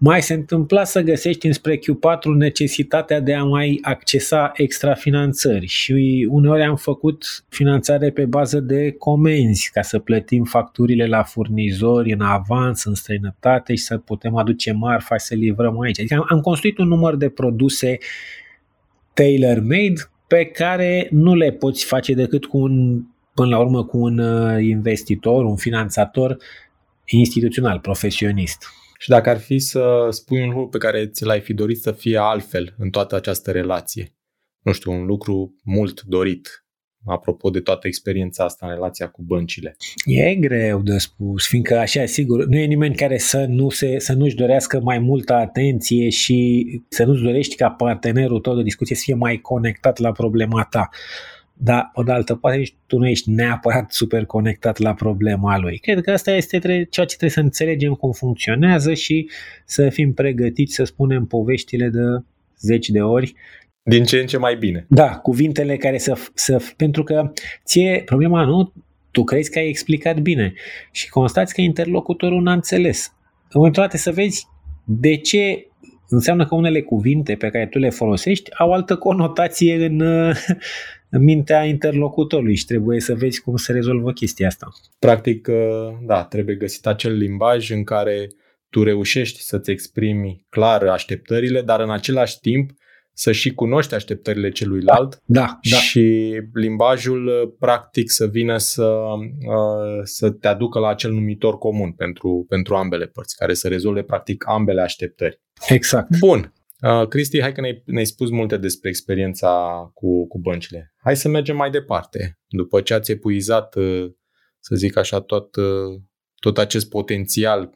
mai 0.00 0.22
se 0.22 0.34
întâmpla 0.34 0.84
să 0.84 1.00
găsești 1.00 1.46
înspre 1.46 1.78
Q4 1.78 2.36
necesitatea 2.36 3.20
de 3.20 3.34
a 3.34 3.44
mai 3.44 3.78
accesa 3.82 4.52
extra 4.54 4.94
finanțări 4.94 5.66
și 5.66 6.26
uneori 6.30 6.62
am 6.62 6.76
făcut 6.76 7.44
finanțare 7.48 8.10
pe 8.10 8.24
bază 8.24 8.60
de 8.60 8.90
comenzi 8.90 9.70
ca 9.72 9.82
să 9.82 9.98
plătim 9.98 10.44
facturile 10.44 11.06
la 11.06 11.22
furnizori 11.22 12.12
în 12.12 12.20
avans, 12.20 12.84
în 12.84 12.94
străinătate 12.94 13.74
și 13.74 13.82
să 13.82 13.98
putem 13.98 14.36
aduce 14.36 14.72
marfa 14.72 15.16
și 15.16 15.24
să 15.24 15.34
livrăm 15.34 15.80
aici. 15.80 16.00
Adică 16.00 16.24
am 16.28 16.40
construit 16.40 16.78
un 16.78 16.88
număr 16.88 17.16
de 17.16 17.28
produse 17.28 17.98
tailor-made 19.12 20.10
pe 20.26 20.44
care 20.44 21.08
nu 21.10 21.34
le 21.34 21.50
poți 21.50 21.84
face 21.84 22.14
decât 22.14 22.44
cu 22.44 22.58
un, 22.58 23.02
până 23.34 23.48
la 23.48 23.58
urmă, 23.58 23.84
cu 23.84 23.98
un 23.98 24.18
uh, 24.18 24.62
investitor, 24.62 25.44
un 25.44 25.56
finanțator 25.56 26.36
instituțional, 27.04 27.78
profesionist. 27.78 28.77
Și 29.00 29.08
dacă 29.08 29.30
ar 29.30 29.38
fi 29.38 29.58
să 29.58 30.08
spui 30.10 30.42
un 30.42 30.48
lucru 30.48 30.68
pe 30.68 30.78
care 30.78 31.06
ți 31.06 31.24
l-ai 31.24 31.40
fi 31.40 31.54
dorit 31.54 31.80
să 31.80 31.92
fie 31.92 32.16
altfel 32.16 32.74
în 32.78 32.90
toată 32.90 33.14
această 33.14 33.50
relație, 33.50 34.14
nu 34.62 34.72
știu, 34.72 34.92
un 34.92 35.06
lucru 35.06 35.54
mult 35.64 36.02
dorit, 36.02 36.64
apropo 37.06 37.50
de 37.50 37.60
toată 37.60 37.86
experiența 37.86 38.44
asta 38.44 38.66
în 38.66 38.72
relația 38.72 39.08
cu 39.08 39.22
băncile? 39.22 39.76
E 40.04 40.34
greu 40.34 40.82
de 40.82 40.98
spus, 40.98 41.46
fiindcă 41.46 41.78
așa, 41.78 42.06
sigur, 42.06 42.46
nu 42.46 42.56
e 42.56 42.64
nimeni 42.64 42.94
care 42.94 43.18
să, 43.18 43.44
nu 43.48 43.70
se, 43.70 43.98
să 43.98 44.12
nu-și 44.12 44.34
dorească 44.34 44.80
mai 44.80 44.98
multă 44.98 45.32
atenție 45.32 46.08
și 46.08 46.66
să 46.88 47.04
nu-ți 47.04 47.22
dorești 47.22 47.56
ca 47.56 47.70
partenerul 47.70 48.40
tău 48.40 48.56
de 48.56 48.62
discuție 48.62 48.96
să 48.96 49.02
fie 49.04 49.14
mai 49.14 49.36
conectat 49.36 49.98
la 49.98 50.12
problema 50.12 50.66
ta. 50.70 50.88
Dar, 51.60 51.90
pe 51.94 52.02
de 52.04 52.12
altă 52.12 52.34
parte, 52.34 52.62
tu 52.86 52.98
nu 52.98 53.08
ești 53.08 53.30
neapărat 53.30 53.92
super 53.92 54.24
conectat 54.24 54.78
la 54.78 54.94
problema 54.94 55.58
lui. 55.58 55.78
Cred 55.78 56.00
că 56.00 56.10
asta 56.10 56.30
este 56.30 56.58
ceea 56.90 57.06
ce 57.06 57.16
trebuie 57.16 57.30
să 57.30 57.40
înțelegem 57.40 57.94
cum 57.94 58.12
funcționează 58.12 58.94
și 58.94 59.30
să 59.64 59.88
fim 59.88 60.14
pregătiți 60.14 60.74
să 60.74 60.84
spunem 60.84 61.26
poveștile 61.26 61.88
de 61.88 62.00
zeci 62.58 62.88
de 62.88 63.00
ori 63.00 63.34
din 63.88 64.04
ce 64.04 64.18
în 64.18 64.26
ce 64.26 64.38
mai 64.38 64.56
bine. 64.56 64.86
Da, 64.88 65.08
cuvintele 65.08 65.76
care 65.76 65.98
să, 65.98 66.14
să... 66.34 66.62
Pentru 66.76 67.02
că 67.02 67.32
ție 67.64 68.02
problema 68.04 68.44
nu, 68.44 68.72
tu 69.10 69.24
crezi 69.24 69.50
că 69.50 69.58
ai 69.58 69.68
explicat 69.68 70.18
bine 70.18 70.52
și 70.90 71.08
constați 71.08 71.54
că 71.54 71.60
interlocutorul 71.60 72.42
n-a 72.42 72.52
înțeles. 72.52 73.12
În 73.42 73.48
momentul 73.54 73.82
dată 73.82 73.96
să 73.96 74.12
vezi 74.12 74.46
de 74.84 75.16
ce 75.16 75.66
înseamnă 76.08 76.46
că 76.46 76.54
unele 76.54 76.82
cuvinte 76.82 77.34
pe 77.34 77.48
care 77.48 77.66
tu 77.66 77.78
le 77.78 77.90
folosești 77.90 78.50
au 78.58 78.72
altă 78.72 78.96
conotație 78.96 79.84
în, 79.84 80.00
în 80.00 80.32
mintea 81.10 81.64
interlocutorului 81.64 82.56
și 82.56 82.64
trebuie 82.64 83.00
să 83.00 83.14
vezi 83.14 83.40
cum 83.40 83.56
se 83.56 83.72
rezolvă 83.72 84.12
chestia 84.12 84.46
asta. 84.46 84.66
Practic, 84.98 85.48
uh, 85.50 85.98
da, 86.06 86.24
trebuie 86.24 86.54
găsit 86.54 86.86
acel 86.86 87.16
limbaj 87.16 87.70
în 87.70 87.84
care 87.84 88.28
tu 88.70 88.82
reușești 88.82 89.40
să-ți 89.40 89.70
exprimi 89.70 90.46
clar 90.48 90.82
așteptările, 90.82 91.62
dar 91.62 91.80
în 91.80 91.90
același 91.90 92.40
timp 92.40 92.70
să 93.12 93.32
și 93.32 93.54
cunoști 93.54 93.94
așteptările 93.94 94.50
celuilalt 94.50 95.20
da, 95.24 95.58
da. 95.70 95.76
și 95.76 96.32
limbajul 96.52 97.26
uh, 97.26 97.52
practic 97.58 98.10
să 98.10 98.26
vină 98.26 98.56
să, 98.56 98.84
uh, 98.84 100.00
să 100.02 100.30
te 100.30 100.48
aducă 100.48 100.78
la 100.78 100.88
acel 100.88 101.12
numitor 101.12 101.58
comun 101.58 101.92
pentru, 101.92 102.46
pentru 102.48 102.74
ambele 102.74 103.06
părți, 103.06 103.36
care 103.36 103.54
să 103.54 103.68
rezolve 103.68 104.02
practic 104.02 104.44
ambele 104.48 104.80
așteptări. 104.80 105.40
Exact. 105.68 106.18
Bun. 106.18 106.52
Uh, 106.82 107.08
Cristi, 107.08 107.40
hai 107.40 107.52
că 107.52 107.60
ne-ai, 107.60 107.82
ne-ai 107.84 108.06
spus 108.06 108.30
multe 108.30 108.56
despre 108.56 108.88
experiența 108.88 109.50
cu, 109.94 110.26
cu 110.26 110.38
băncile. 110.38 110.94
Hai 111.02 111.16
să 111.16 111.28
mergem 111.28 111.56
mai 111.56 111.70
departe. 111.70 112.38
După 112.48 112.80
ce 112.80 112.94
ați 112.94 113.10
epuizat, 113.10 113.74
uh, 113.74 114.10
să 114.60 114.74
zic 114.74 114.96
așa, 114.96 115.20
tot, 115.20 115.56
uh, 115.56 116.00
tot 116.40 116.58
acest 116.58 116.88
potențial 116.88 117.70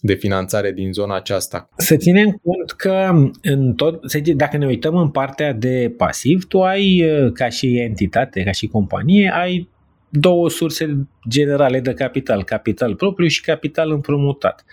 de 0.00 0.14
finanțare 0.14 0.72
din 0.72 0.92
zona 0.92 1.16
aceasta. 1.16 1.68
Să 1.76 1.96
ținem 1.96 2.30
cont 2.30 2.70
că 2.70 3.12
în 3.42 3.74
tot, 3.74 4.16
dacă 4.22 4.56
ne 4.56 4.66
uităm 4.66 4.96
în 4.96 5.10
partea 5.10 5.52
de 5.52 5.94
pasiv, 5.96 6.44
tu 6.44 6.62
ai, 6.62 7.04
ca 7.34 7.48
și 7.48 7.78
entitate, 7.78 8.42
ca 8.42 8.50
și 8.50 8.66
companie, 8.66 9.30
ai 9.34 9.68
două 10.08 10.50
surse 10.50 11.08
generale 11.28 11.80
de 11.80 11.94
capital, 11.94 12.44
capital 12.44 12.94
propriu 12.94 13.28
și 13.28 13.40
capital 13.40 13.90
împrumutat 13.90 14.64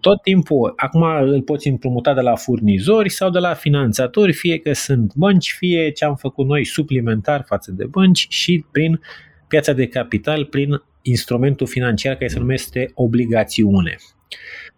tot 0.00 0.22
timpul, 0.22 0.72
acum 0.76 1.02
îl 1.02 1.42
poți 1.42 1.68
împrumuta 1.68 2.14
de 2.14 2.20
la 2.20 2.34
furnizori 2.34 3.08
sau 3.08 3.30
de 3.30 3.38
la 3.38 3.54
finanțatori, 3.54 4.32
fie 4.32 4.58
că 4.58 4.72
sunt 4.72 5.14
bănci, 5.14 5.54
fie 5.58 5.90
ce 5.90 6.04
am 6.04 6.14
făcut 6.16 6.46
noi 6.46 6.64
suplimentar 6.64 7.44
față 7.46 7.72
de 7.72 7.84
bănci 7.84 8.26
și 8.28 8.64
prin 8.70 9.00
piața 9.48 9.72
de 9.72 9.86
capital, 9.86 10.44
prin 10.44 10.82
instrumentul 11.02 11.66
financiar 11.66 12.14
care 12.14 12.28
se 12.28 12.38
numește 12.38 12.90
obligațiune. 12.94 13.96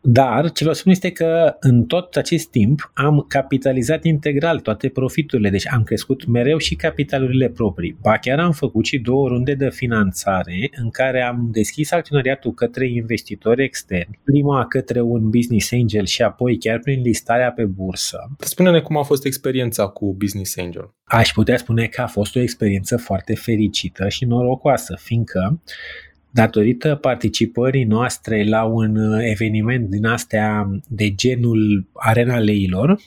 Dar 0.06 0.44
ce 0.44 0.58
vreau 0.58 0.72
să 0.74 0.80
spun 0.80 0.92
este 0.92 1.10
că 1.10 1.56
în 1.60 1.84
tot 1.84 2.16
acest 2.16 2.50
timp 2.50 2.90
am 2.94 3.24
capitalizat 3.28 4.04
integral 4.04 4.60
toate 4.60 4.88
profiturile, 4.88 5.50
deci 5.50 5.68
am 5.70 5.82
crescut 5.82 6.26
mereu 6.26 6.58
și 6.58 6.74
capitalurile 6.74 7.48
proprii. 7.48 7.96
Ba 8.00 8.18
chiar 8.18 8.38
am 8.38 8.52
făcut 8.52 8.84
și 8.84 8.98
două 8.98 9.28
runde 9.28 9.54
de 9.54 9.70
finanțare 9.70 10.70
în 10.76 10.90
care 10.90 11.22
am 11.22 11.48
deschis 11.52 11.92
acționariatul 11.92 12.52
către 12.52 12.88
investitori 12.88 13.62
externi, 13.62 14.20
prima 14.24 14.66
către 14.66 15.00
un 15.00 15.30
business 15.30 15.72
angel 15.72 16.06
și 16.06 16.22
apoi 16.22 16.58
chiar 16.58 16.78
prin 16.78 17.00
listarea 17.00 17.52
pe 17.52 17.64
bursă. 17.64 18.18
Spune-ne 18.38 18.80
cum 18.80 18.96
a 18.96 19.02
fost 19.02 19.24
experiența 19.24 19.86
cu 19.86 20.14
Business 20.14 20.56
Angel. 20.56 20.94
Aș 21.04 21.32
putea 21.32 21.56
spune 21.56 21.86
că 21.86 22.00
a 22.00 22.06
fost 22.06 22.36
o 22.36 22.40
experiență 22.40 22.96
foarte 22.96 23.34
fericită 23.34 24.08
și 24.08 24.24
norocoasă, 24.24 24.96
fiindcă 25.00 25.60
datorită 26.34 26.94
participării 26.94 27.84
noastre 27.84 28.44
la 28.44 28.64
un 28.64 28.96
uh, 28.96 29.18
eveniment 29.30 29.88
din 29.88 30.06
astea 30.06 30.70
de 30.88 31.14
genul 31.14 31.86
Arena 31.92 32.38
Leilor, 32.38 33.00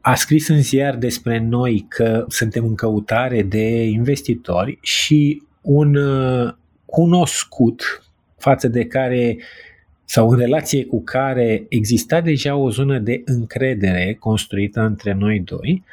a 0.00 0.14
scris 0.14 0.48
în 0.48 0.62
ziar 0.62 0.96
despre 0.96 1.38
noi 1.38 1.86
că 1.88 2.24
suntem 2.28 2.64
în 2.64 2.74
căutare 2.74 3.42
de 3.42 3.84
investitori 3.84 4.78
și 4.82 5.42
un 5.60 5.94
uh, 5.94 6.52
cunoscut 6.84 8.02
față 8.36 8.68
de 8.68 8.84
care 8.84 9.38
sau 10.04 10.30
în 10.30 10.38
relație 10.38 10.84
cu 10.84 11.02
care 11.02 11.66
exista 11.68 12.20
deja 12.20 12.56
o 12.56 12.70
zonă 12.70 12.98
de 12.98 13.22
încredere 13.24 14.16
construită 14.20 14.80
între 14.80 15.12
noi 15.12 15.40
doi, 15.40 15.84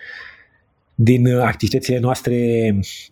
din 1.03 1.25
uh, 1.25 1.41
activitățile 1.41 1.99
noastre 1.99 2.35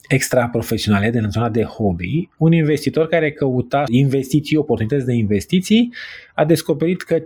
extra-profesionale, 0.08 1.10
din 1.10 1.28
zona 1.30 1.50
de 1.50 1.64
hobby, 1.64 2.30
un 2.38 2.52
investitor 2.52 3.08
care 3.08 3.32
căuta 3.32 3.84
investiții, 3.88 4.58
oportunități 4.58 5.06
de 5.06 5.14
investiții, 5.14 5.94
a 6.36 6.46
descoperit 6.46 7.02
că 7.02 7.24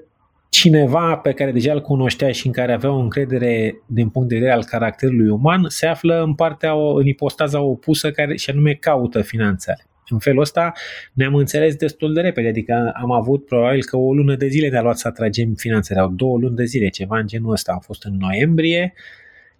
cineva 0.49 1.15
pe 1.15 1.31
care 1.31 1.51
deja 1.51 1.73
îl 1.73 1.81
cunoștea 1.81 2.31
și 2.31 2.45
în 2.45 2.51
care 2.51 2.73
avea 2.73 2.91
o 2.91 2.99
încredere 2.99 3.81
din 3.85 4.09
punct 4.09 4.29
de 4.29 4.35
vedere 4.35 4.53
al 4.53 4.63
caracterului 4.63 5.29
uman 5.29 5.65
se 5.67 5.85
află 5.85 6.23
în 6.23 6.33
partea, 6.33 6.71
în 6.95 7.05
ipostaza 7.05 7.61
opusă 7.61 8.11
care 8.11 8.35
și 8.35 8.49
anume 8.49 8.73
caută 8.73 9.21
finanțare. 9.21 9.85
În 10.09 10.19
felul 10.19 10.41
ăsta 10.41 10.71
ne-am 11.13 11.35
înțeles 11.35 11.75
destul 11.75 12.13
de 12.13 12.21
repede, 12.21 12.47
adică 12.47 12.91
am 13.01 13.11
avut 13.11 13.45
probabil 13.45 13.83
că 13.83 13.97
o 13.97 14.13
lună 14.13 14.35
de 14.35 14.47
zile 14.47 14.69
ne-a 14.69 14.81
luat 14.81 14.97
să 14.97 15.07
atragem 15.07 15.53
finanțele, 15.53 15.99
au 15.99 16.09
două 16.09 16.37
luni 16.37 16.55
de 16.55 16.63
zile, 16.63 16.89
ceva 16.89 17.17
în 17.17 17.27
genul 17.27 17.51
ăsta. 17.51 17.71
Am 17.71 17.79
fost 17.79 18.03
în 18.03 18.17
noiembrie, 18.19 18.93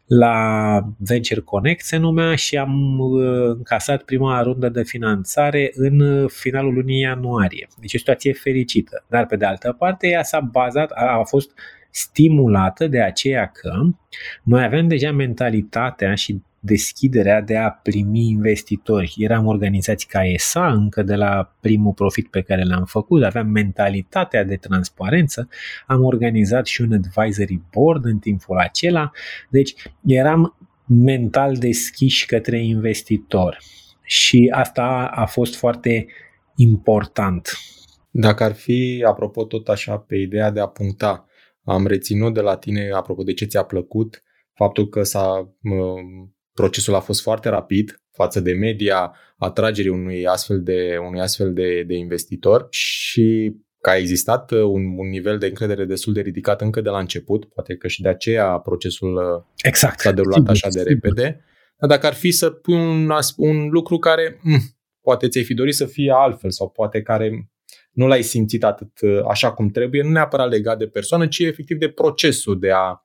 la 0.05 0.79
Venture 0.97 1.39
Connect 1.39 1.85
se 1.85 1.97
numea 1.97 2.35
și 2.35 2.57
am 2.57 2.99
uh, 2.99 3.47
încasat 3.47 4.03
prima 4.03 4.41
rundă 4.41 4.69
de 4.69 4.83
finanțare 4.83 5.71
în 5.73 5.99
uh, 5.99 6.29
finalul 6.29 6.73
lunii 6.73 6.99
ianuarie. 6.99 7.67
Deci 7.79 7.93
o 7.93 7.97
situație 7.97 8.33
fericită. 8.33 9.05
Dar 9.07 9.25
pe 9.25 9.35
de 9.35 9.45
altă 9.45 9.75
parte 9.79 10.07
ea 10.07 10.23
s-a 10.23 10.39
bazat, 10.39 10.91
a, 10.91 11.17
a 11.17 11.23
fost 11.23 11.51
stimulată 11.89 12.87
de 12.87 13.01
aceea 13.01 13.51
că 13.53 13.81
noi 14.43 14.63
avem 14.63 14.87
deja 14.87 15.11
mentalitatea 15.11 16.15
și 16.15 16.41
deschiderea 16.65 17.41
de 17.41 17.57
a 17.57 17.69
primi 17.69 18.27
investitori. 18.27 19.13
Eram 19.17 19.45
organizați 19.45 20.07
ca 20.07 20.25
ESA 20.25 20.71
încă 20.71 21.03
de 21.03 21.15
la 21.15 21.55
primul 21.61 21.93
profit 21.93 22.27
pe 22.29 22.41
care 22.41 22.63
l-am 22.63 22.85
făcut, 22.85 23.23
aveam 23.23 23.47
mentalitatea 23.47 24.43
de 24.43 24.55
transparență, 24.55 25.49
am 25.87 26.03
organizat 26.03 26.65
și 26.65 26.81
un 26.81 26.93
advisory 26.93 27.61
board 27.71 28.05
în 28.05 28.19
timpul 28.19 28.57
acela, 28.57 29.11
deci 29.49 29.73
eram 30.05 30.57
mental 30.85 31.55
deschiși 31.55 32.25
către 32.25 32.63
investitor 32.63 33.57
și 34.03 34.51
asta 34.53 35.11
a 35.13 35.25
fost 35.25 35.55
foarte 35.55 36.07
important. 36.55 37.49
Dacă 38.11 38.43
ar 38.43 38.53
fi, 38.53 39.03
apropo 39.07 39.43
tot 39.43 39.67
așa, 39.67 39.97
pe 39.97 40.15
ideea 40.15 40.51
de 40.51 40.59
a 40.59 40.67
puncta, 40.67 41.25
am 41.63 41.87
reținut 41.87 42.33
de 42.33 42.41
la 42.41 42.57
tine, 42.57 42.89
apropo 42.93 43.23
de 43.23 43.33
ce 43.33 43.45
ți-a 43.45 43.63
plăcut, 43.63 44.23
faptul 44.53 44.87
că 44.87 45.03
s-a 45.03 45.55
procesul 46.55 46.95
a 46.95 46.99
fost 46.99 47.21
foarte 47.21 47.49
rapid, 47.49 48.01
față 48.11 48.39
de 48.39 48.53
media 48.53 49.15
atragerii 49.37 49.91
unui 49.91 50.27
astfel 50.27 50.63
de, 50.63 50.97
unui 51.07 51.19
astfel 51.19 51.53
de, 51.53 51.83
de 51.83 51.95
investitor 51.95 52.67
și 52.69 53.55
că 53.81 53.89
a 53.89 53.95
existat 53.95 54.51
uh, 54.51 54.61
un, 54.61 54.97
un 54.97 55.09
nivel 55.09 55.37
de 55.37 55.45
încredere 55.45 55.85
destul 55.85 56.13
de 56.13 56.21
ridicat 56.21 56.61
încă 56.61 56.81
de 56.81 56.89
la 56.89 56.99
început, 56.99 57.45
poate 57.45 57.75
că 57.75 57.87
și 57.87 58.01
de 58.01 58.09
aceea 58.09 58.57
procesul 58.57 59.15
uh, 59.15 59.43
exact. 59.63 59.99
s-a 59.99 60.11
derulat 60.11 60.37
sigur, 60.37 60.51
așa 60.51 60.67
de 60.67 60.79
sigur. 60.79 60.93
repede. 60.93 61.43
Dar 61.79 61.89
dacă 61.89 62.07
ar 62.07 62.13
fi 62.13 62.31
să 62.31 62.49
pui 62.49 62.73
un, 62.73 63.11
un 63.35 63.67
lucru 63.69 63.97
care 63.97 64.39
mh, 64.41 64.51
mm, 64.51 64.59
poate 65.01 65.27
ți-ai 65.27 65.43
fi 65.43 65.53
dorit 65.53 65.75
să 65.75 65.85
fie 65.85 66.11
altfel 66.11 66.51
sau 66.51 66.69
poate 66.69 67.01
care 67.01 67.51
nu 67.91 68.07
l-ai 68.07 68.21
simțit 68.21 68.63
atât 68.63 69.01
uh, 69.01 69.19
așa 69.27 69.51
cum 69.51 69.69
trebuie, 69.69 70.01
nu 70.03 70.09
neapărat 70.09 70.49
legat 70.49 70.77
de 70.77 70.87
persoană, 70.87 71.27
ci 71.27 71.39
efectiv 71.39 71.77
de 71.77 71.89
procesul 71.89 72.59
de 72.59 72.71
a 72.71 72.89
Uh, 72.89 73.04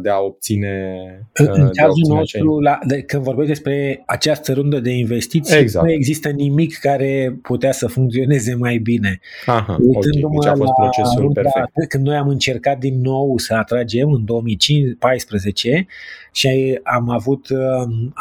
de 0.00 0.08
a 0.08 0.18
obține 0.18 0.94
În, 1.32 1.46
în 1.50 1.62
uh, 1.62 1.70
cazul 1.72 2.04
nostru, 2.08 2.60
la, 2.60 2.78
de, 2.86 3.02
când 3.02 3.22
vorbesc 3.22 3.48
despre 3.48 4.02
această 4.06 4.52
rundă 4.52 4.80
de 4.80 4.90
investiții, 4.90 5.56
exact. 5.56 5.86
nu 5.86 5.92
există 5.92 6.28
nimic 6.28 6.78
care 6.78 7.38
putea 7.42 7.72
să 7.72 7.86
funcționeze 7.86 8.54
mai 8.54 8.78
bine. 8.78 9.20
Aha, 9.46 9.76
Uitându-mă 9.80 10.34
okay. 10.34 10.52
deci 10.52 10.60
a 10.60 10.64
fost 10.64 10.72
procesul 10.72 11.20
runda, 11.20 11.40
perfect. 11.40 11.88
Când 11.88 12.06
noi 12.06 12.16
am 12.16 12.28
încercat 12.28 12.78
din 12.78 13.00
nou 13.00 13.38
să 13.38 13.54
atragem 13.54 14.12
în 14.12 14.24
2014 14.24 15.86
și 16.32 16.80
am 16.82 17.10
avut 17.10 17.48
uh, 17.48 17.58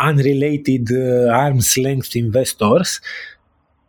unrelated 0.09 0.89
uh, 0.89 1.27
arms 1.27 1.75
length 1.75 2.13
investors, 2.13 2.99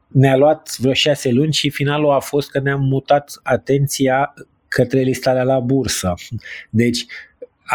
ne-a 0.07 0.37
luat 0.37 0.77
vreo 0.79 0.93
șase 0.93 1.31
luni 1.31 1.53
și 1.53 1.71
finalul 1.71 2.11
a 2.11 2.19
fost 2.19 2.51
că 2.51 2.61
ne-am 2.61 2.81
mutat 2.83 3.41
atenția 3.43 4.35
către 4.69 5.01
listarea 5.01 5.43
la 5.43 5.59
bursă. 5.59 6.15
Deci, 6.71 7.07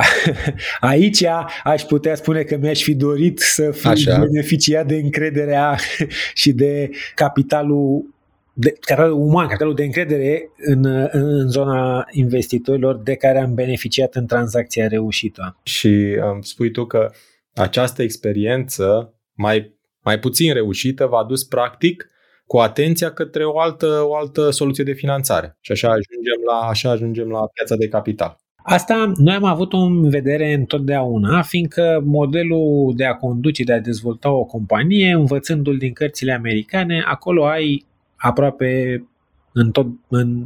Aici 0.80 1.24
aș 1.64 1.82
putea 1.82 2.16
spune 2.16 2.44
că 2.44 2.58
mi-aș 2.58 2.84
fi 2.84 2.96
dorit 2.96 3.40
să 3.40 3.72
fiu 3.72 3.90
Așa. 3.90 4.18
beneficiat 4.20 4.88
de 4.88 4.96
încrederea 4.96 5.78
și 6.34 6.52
de 6.52 6.90
capitalul 7.16 8.14
de, 8.58 8.72
capitalul 8.80 9.20
uman, 9.20 9.46
capitalul 9.46 9.76
de 9.76 9.84
încredere 9.84 10.50
în, 10.58 10.86
în 11.12 11.50
zona 11.50 12.06
investitorilor 12.12 12.98
de 12.98 13.16
care 13.16 13.40
am 13.40 13.54
beneficiat 13.54 14.16
în 14.16 14.26
tranzacția 14.26 14.88
reușită. 14.88 15.60
Și 15.64 16.18
um, 16.32 16.42
spui 16.42 16.72
tu 16.72 16.86
că 16.86 17.12
această 17.54 18.02
experiență 18.02 19.14
mai, 19.34 19.78
mai 20.04 20.20
puțin 20.20 20.54
reușită 20.54 21.06
v-a 21.06 21.24
dus 21.24 21.44
practic 21.44 22.10
cu 22.46 22.58
atenția 22.58 23.12
către 23.12 23.46
o 23.46 23.60
altă, 23.60 24.02
o 24.06 24.16
altă 24.16 24.50
soluție 24.50 24.84
de 24.84 24.94
finanțare. 24.94 25.58
Și 25.60 25.72
așa 25.72 25.88
ajungem 25.88 26.42
la, 26.48 26.68
așa 26.68 26.90
ajungem 26.90 27.30
la 27.30 27.48
piața 27.54 27.76
de 27.76 27.88
capital. 27.88 28.38
Asta 28.68 29.12
noi 29.18 29.34
am 29.34 29.44
avut-o 29.44 29.78
în 29.78 30.10
vedere 30.10 30.54
întotdeauna, 30.54 31.42
fiindcă 31.42 32.02
modelul 32.06 32.94
de 32.96 33.06
a 33.06 33.14
conduce, 33.14 33.64
de 33.64 33.74
a 33.74 33.80
dezvolta 33.80 34.32
o 34.32 34.44
companie, 34.44 35.14
învățându-l 35.14 35.78
din 35.78 35.94
cărțile 35.94 36.34
americane, 36.34 37.04
acolo 37.08 37.46
ai 37.46 37.86
aproape 38.16 39.04
în, 39.52 39.72
tot, 39.72 39.88
în 40.08 40.46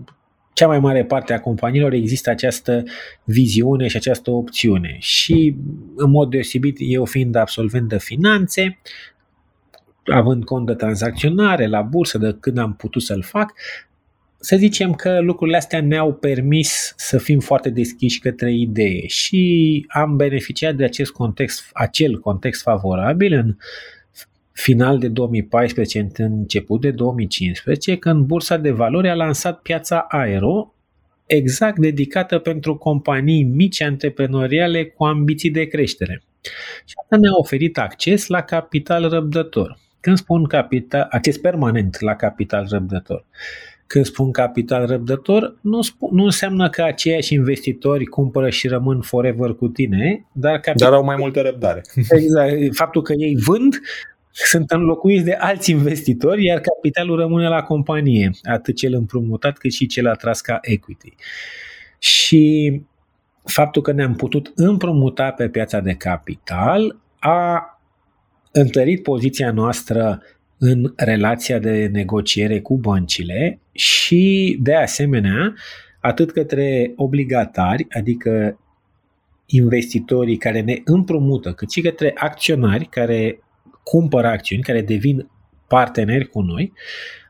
cea 0.53 0.67
mai 0.67 0.79
mare 0.79 1.05
parte 1.05 1.33
a 1.33 1.39
companiilor 1.39 1.93
există 1.93 2.29
această 2.29 2.83
viziune 3.23 3.87
și 3.87 3.95
această 3.95 4.31
opțiune. 4.31 4.95
Și 4.99 5.55
în 5.95 6.09
mod 6.09 6.29
deosebit, 6.29 6.77
eu 6.79 7.05
fiind 7.05 7.35
absolvent 7.35 7.89
de 7.89 7.99
finanțe, 7.99 8.79
având 10.05 10.43
cont 10.43 10.65
de 10.65 10.73
tranzacționare 10.73 11.67
la 11.67 11.81
bursă, 11.81 12.17
de 12.17 12.37
când 12.39 12.57
am 12.57 12.73
putut 12.73 13.01
să-l 13.01 13.21
fac, 13.21 13.53
să 14.39 14.55
zicem 14.57 14.93
că 14.93 15.19
lucrurile 15.21 15.57
astea 15.57 15.81
ne-au 15.81 16.13
permis 16.13 16.93
să 16.97 17.17
fim 17.17 17.39
foarte 17.39 17.69
deschiși 17.69 18.19
către 18.19 18.53
idee 18.53 19.07
și 19.07 19.85
am 19.87 20.15
beneficiat 20.15 20.75
de 20.75 20.83
acest 20.83 21.11
context, 21.11 21.69
acel 21.73 22.19
context 22.19 22.61
favorabil 22.61 23.33
în 23.33 23.55
final 24.51 24.99
de 24.99 25.07
2014, 25.07 26.09
început 26.17 26.81
de 26.81 26.91
2015, 26.91 27.97
când 27.97 28.25
Bursa 28.25 28.57
de 28.57 28.71
Valori 28.71 29.09
a 29.09 29.13
lansat 29.13 29.61
piața 29.61 30.05
Aero, 30.09 30.73
exact 31.25 31.77
dedicată 31.77 32.37
pentru 32.37 32.77
companii 32.77 33.43
mici 33.43 33.81
antreprenoriale 33.81 34.85
cu 34.85 35.03
ambiții 35.03 35.51
de 35.51 35.65
creștere. 35.65 36.23
Și 36.85 36.93
asta 37.01 37.17
ne-a 37.17 37.31
oferit 37.33 37.77
acces 37.77 38.27
la 38.27 38.41
capital 38.41 39.09
răbdător. 39.09 39.79
Când 39.99 40.17
spun 40.17 40.43
capital, 40.43 41.07
acces 41.09 41.37
permanent 41.37 41.99
la 41.99 42.15
capital 42.15 42.67
răbdător. 42.69 43.25
Când 43.89 44.05
spun 44.05 44.31
capital 44.31 44.85
răbdător, 44.85 45.57
nu, 45.61 45.81
spun, 45.81 46.09
nu 46.11 46.23
înseamnă 46.23 46.69
că 46.69 46.81
aceiași 46.81 47.33
investitori 47.33 48.05
cumpără 48.05 48.49
și 48.49 48.67
rămân 48.67 49.01
forever 49.01 49.53
cu 49.53 49.67
tine, 49.67 50.25
dar, 50.31 50.59
capital... 50.59 50.89
dar 50.89 50.99
au 50.99 51.03
mai 51.03 51.15
multă 51.19 51.41
răbdare. 51.41 51.81
Exact. 51.95 52.51
Faptul 52.71 53.01
că 53.01 53.13
ei 53.17 53.35
vând 53.35 53.79
sunt 54.31 54.71
înlocuiți 54.71 55.23
de 55.23 55.33
alți 55.33 55.71
investitori, 55.71 56.45
iar 56.45 56.59
capitalul 56.59 57.17
rămâne 57.17 57.47
la 57.47 57.61
companie, 57.61 58.31
atât 58.43 58.75
cel 58.75 58.93
împrumutat 58.93 59.57
cât 59.57 59.71
și 59.71 59.87
cel 59.87 60.07
atras 60.07 60.41
ca 60.41 60.59
equity. 60.61 61.13
Și 61.99 62.81
faptul 63.43 63.81
că 63.81 63.91
ne-am 63.91 64.15
putut 64.15 64.51
împrumuta 64.55 65.31
pe 65.31 65.49
piața 65.49 65.79
de 65.79 65.93
capital 65.93 66.99
a 67.19 67.63
întărit 68.51 69.03
poziția 69.03 69.51
noastră 69.51 70.21
în 70.59 70.93
relația 70.95 71.59
de 71.59 71.89
negociere 71.91 72.59
cu 72.59 72.77
băncile 72.77 73.59
și, 73.71 74.57
de 74.61 74.75
asemenea, 74.75 75.53
atât 75.99 76.31
către 76.31 76.93
obligatari, 76.95 77.87
adică 77.89 78.59
investitorii 79.45 80.37
care 80.37 80.61
ne 80.61 80.81
împrumută, 80.83 81.53
cât 81.53 81.71
și 81.71 81.81
către 81.81 82.11
acționari 82.15 82.85
care 82.85 83.39
cumpără 83.83 84.27
acțiuni, 84.27 84.63
care 84.63 84.81
devin 84.81 85.29
parteneri 85.67 86.27
cu 86.27 86.41
noi, 86.41 86.73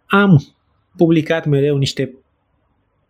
am 0.05 0.43
publicat 0.97 1.45
mereu 1.45 1.77
niște 1.77 2.13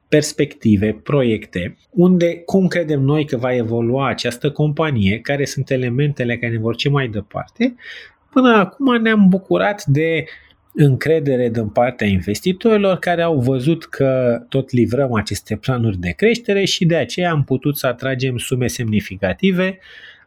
perspective, 0.07 0.99
proiecte, 1.03 1.77
unde 1.89 2.35
cum 2.35 2.67
credem 2.67 3.01
noi 3.01 3.25
că 3.25 3.37
va 3.37 3.55
evolua 3.55 4.07
această 4.07 4.51
companie, 4.51 5.19
care 5.19 5.45
sunt 5.45 5.69
elementele 5.69 6.37
care 6.37 6.51
ne 6.51 6.59
vor 6.59 6.75
ce 6.75 6.89
mai 6.89 7.07
departe 7.07 7.75
Până 8.31 8.55
acum 8.55 9.01
ne-am 9.01 9.27
bucurat 9.27 9.85
de 9.85 10.25
încredere 10.73 11.49
din 11.49 11.69
partea 11.69 12.07
investitorilor 12.07 12.97
care 12.97 13.21
au 13.21 13.39
văzut 13.39 13.85
că 13.85 14.41
tot 14.49 14.71
livrăm 14.71 15.13
aceste 15.13 15.55
planuri 15.55 15.97
de 15.97 16.09
creștere 16.09 16.65
și 16.65 16.85
de 16.85 16.95
aceea 16.95 17.31
am 17.31 17.43
putut 17.43 17.77
să 17.77 17.87
atragem 17.87 18.37
sume 18.37 18.67
semnificative 18.67 19.79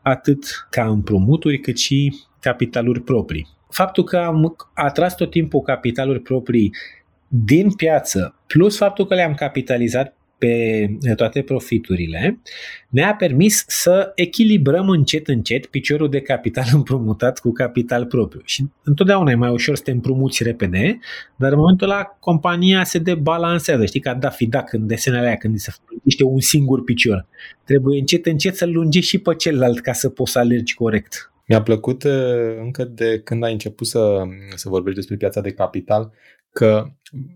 atât 0.03 0.67
ca 0.71 0.85
împrumuturi 0.85 1.59
cât 1.59 1.79
și 1.79 2.15
capitaluri 2.41 3.01
proprii. 3.01 3.49
Faptul 3.71 4.05
că 4.05 4.17
am 4.17 4.57
atras 4.75 5.17
tot 5.17 5.31
timpul 5.31 5.61
capitaluri 5.61 6.21
proprii 6.21 6.75
din 7.29 7.73
piață, 7.73 8.35
plus 8.47 8.77
faptul 8.77 9.07
că 9.07 9.15
le-am 9.15 9.35
capitalizat 9.35 10.17
pe 10.43 11.15
toate 11.15 11.43
profiturile, 11.43 12.41
ne-a 12.89 13.15
permis 13.15 13.65
să 13.67 14.13
echilibrăm 14.15 14.89
încet, 14.89 15.29
încet 15.29 15.67
piciorul 15.67 16.09
de 16.09 16.21
capital 16.21 16.65
împrumutat 16.79 17.39
cu 17.39 17.53
capital 17.53 18.07
propriu. 18.07 18.41
Și 18.45 18.65
întotdeauna 18.83 19.31
e 19.31 19.35
mai 19.35 19.51
ușor 19.51 19.77
să 19.77 19.83
te 19.83 19.91
împrumuți 19.91 20.43
repede, 20.43 20.99
dar 21.37 21.53
în 21.53 21.59
momentul 21.59 21.91
ăla 21.91 22.05
compania 22.05 22.85
se 22.85 22.99
debalansează. 22.99 23.85
Știi, 23.85 24.01
ca 24.01 24.15
da 24.15 24.29
fi 24.29 24.47
da 24.47 24.63
când 24.63 24.89
desenele 24.89 25.27
aia, 25.27 25.37
când 25.37 25.59
se 25.59 25.73
folosește 25.87 26.25
un 26.25 26.41
singur 26.41 26.85
picior. 26.85 27.27
Trebuie 27.65 27.99
încet, 27.99 28.27
încet 28.27 28.57
să-l 28.57 28.73
lungești 28.73 29.09
și 29.09 29.19
pe 29.19 29.35
celălalt 29.35 29.81
ca 29.81 29.93
să 29.93 30.09
poți 30.09 30.33
să 30.33 30.39
alergi 30.39 30.75
corect. 30.75 31.33
Mi-a 31.47 31.63
plăcut 31.63 32.05
uh, 32.05 32.13
încă 32.63 32.85
de 32.85 33.21
când 33.25 33.45
ai 33.45 33.53
început 33.53 33.87
să, 33.87 34.23
să 34.55 34.69
vorbești 34.69 34.99
despre 34.99 35.17
piața 35.17 35.41
de 35.41 35.53
capital, 35.53 36.13
că 36.53 36.87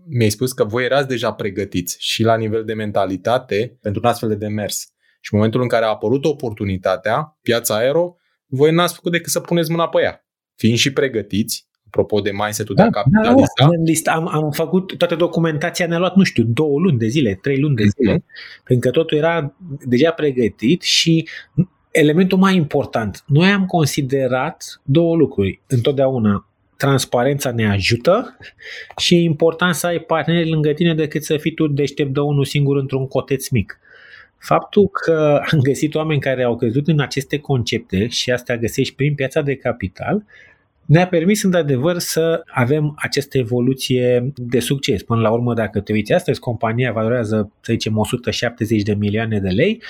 mi-ai 0.09 0.29
spus 0.29 0.53
că 0.53 0.63
voi 0.63 0.83
erați 0.83 1.07
deja 1.07 1.33
pregătiți 1.33 1.95
și 1.99 2.23
la 2.23 2.37
nivel 2.37 2.65
de 2.65 2.73
mentalitate 2.73 3.77
pentru 3.81 4.01
un 4.03 4.09
astfel 4.09 4.29
de 4.29 4.35
demers. 4.35 4.77
Și 5.21 5.33
în 5.33 5.39
momentul 5.39 5.61
în 5.61 5.67
care 5.67 5.85
a 5.85 5.89
apărut 5.89 6.25
oportunitatea, 6.25 7.37
piața 7.41 7.75
aero, 7.75 8.15
voi 8.45 8.71
n-ați 8.71 8.93
făcut 8.93 9.11
decât 9.11 9.31
să 9.31 9.39
puneți 9.39 9.71
mâna 9.71 9.87
pe 9.87 10.01
ea. 10.01 10.25
Fiind 10.55 10.77
și 10.77 10.93
pregătiți, 10.93 11.67
apropo 11.85 12.19
de 12.19 12.31
mindset-ul 12.31 12.75
da, 12.75 12.81
de 12.81 12.87
a 12.87 12.91
da, 12.91 12.99
capitaliza. 13.01 13.53
Da, 13.57 13.67
lista, 13.85 14.11
am, 14.11 14.27
am 14.27 14.51
făcut 14.51 14.97
toată 14.97 15.15
documentația, 15.15 15.87
ne-a 15.87 15.97
luat, 15.97 16.15
nu 16.15 16.23
știu, 16.23 16.43
două 16.43 16.79
luni 16.79 16.97
de 16.97 17.07
zile, 17.07 17.39
trei 17.41 17.59
luni 17.59 17.75
de 17.75 17.83
mhm. 17.83 17.91
zile, 17.91 18.17
mm-hmm. 18.17 18.63
pentru 18.63 18.89
că 18.89 18.97
totul 18.97 19.17
era 19.17 19.55
deja 19.85 20.11
pregătit 20.11 20.81
și 20.81 21.27
elementul 21.91 22.37
mai 22.37 22.55
important, 22.55 23.23
noi 23.27 23.51
am 23.51 23.65
considerat 23.65 24.81
două 24.83 25.15
lucruri 25.15 25.61
întotdeauna 25.67 26.49
transparența 26.77 27.51
ne 27.51 27.69
ajută 27.71 28.37
și 28.97 29.15
e 29.15 29.19
important 29.19 29.75
să 29.75 29.87
ai 29.87 29.99
parteneri 29.99 30.49
lângă 30.49 30.73
tine 30.73 30.93
decât 30.95 31.23
să 31.23 31.37
fii 31.37 31.53
tu 31.53 31.67
deștept 31.67 32.13
de 32.13 32.19
unul 32.19 32.45
singur 32.45 32.77
într-un 32.77 33.07
coteț 33.07 33.47
mic. 33.47 33.79
Faptul 34.37 34.87
că 34.87 35.41
am 35.51 35.59
găsit 35.59 35.95
oameni 35.95 36.19
care 36.19 36.43
au 36.43 36.55
crezut 36.55 36.87
în 36.87 36.99
aceste 36.99 37.39
concepte 37.39 38.07
și 38.07 38.31
asta 38.31 38.57
găsești 38.57 38.95
prin 38.95 39.15
piața 39.15 39.41
de 39.41 39.55
capital, 39.55 40.23
ne-a 40.85 41.07
permis 41.07 41.43
într-adevăr 41.43 41.97
să 41.97 42.41
avem 42.45 42.93
această 42.97 43.37
evoluție 43.37 44.31
de 44.35 44.59
succes. 44.59 45.03
Până 45.03 45.21
la 45.21 45.31
urmă, 45.31 45.53
dacă 45.53 45.79
te 45.79 45.91
uiți 45.91 46.13
astăzi, 46.13 46.39
compania 46.39 46.91
valorează, 46.91 47.51
să 47.61 47.71
zicem, 47.71 47.97
170 47.97 48.81
de 48.81 48.93
milioane 48.93 49.39
de 49.39 49.49
lei 49.49 49.81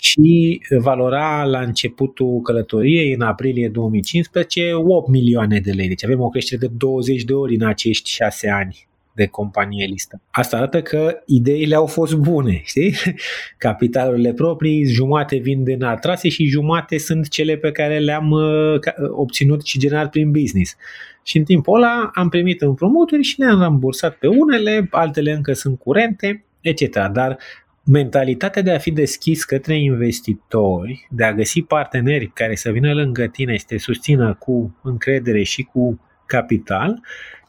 și 0.00 0.60
valora 0.78 1.44
la 1.44 1.60
începutul 1.60 2.40
călătoriei, 2.40 3.12
în 3.12 3.20
aprilie 3.20 3.68
2015, 3.68 4.72
8 4.72 5.08
milioane 5.08 5.60
de 5.60 5.70
lei. 5.70 5.88
Deci 5.88 6.04
avem 6.04 6.20
o 6.20 6.28
creștere 6.28 6.60
de 6.60 6.72
20 6.76 7.22
de 7.22 7.32
ori 7.32 7.54
în 7.54 7.66
acești 7.66 8.10
6 8.10 8.48
ani 8.48 8.88
de 9.14 9.26
companie 9.26 9.86
listă. 9.86 10.20
Asta 10.30 10.56
arată 10.56 10.82
că 10.82 11.22
ideile 11.26 11.74
au 11.74 11.86
fost 11.86 12.14
bune, 12.14 12.60
știi? 12.64 12.94
Capitalurile 13.58 14.32
proprii, 14.32 14.84
jumate 14.84 15.36
vin 15.36 15.64
din 15.64 15.82
atrase 15.82 16.28
și 16.28 16.44
jumate 16.44 16.98
sunt 16.98 17.28
cele 17.28 17.56
pe 17.56 17.72
care 17.72 17.98
le-am 17.98 18.30
uh, 18.30 18.78
obținut 19.10 19.64
și 19.64 19.78
generat 19.78 20.10
prin 20.10 20.30
business. 20.30 20.76
Și 21.22 21.36
în 21.36 21.44
timpul 21.44 21.76
ăla 21.76 22.10
am 22.14 22.28
primit 22.28 22.62
împrumuturi 22.62 23.22
și 23.22 23.40
ne-am 23.40 23.60
rambursat 23.60 24.14
pe 24.14 24.26
unele, 24.26 24.88
altele 24.90 25.32
încă 25.32 25.52
sunt 25.52 25.78
curente, 25.78 26.44
etc. 26.60 27.08
Dar 27.12 27.38
mentalitatea 27.84 28.62
de 28.62 28.70
a 28.70 28.78
fi 28.78 28.90
deschis 28.90 29.44
către 29.44 29.78
investitori, 29.78 31.06
de 31.10 31.24
a 31.24 31.34
găsi 31.34 31.62
parteneri 31.62 32.26
care 32.26 32.54
să 32.54 32.70
vină 32.70 32.94
lângă 32.94 33.26
tine 33.26 33.56
și 33.56 33.64
te 33.64 33.78
susțină 33.78 34.34
cu 34.34 34.76
încredere 34.82 35.42
și 35.42 35.62
cu 35.62 36.00
capital, 36.26 37.00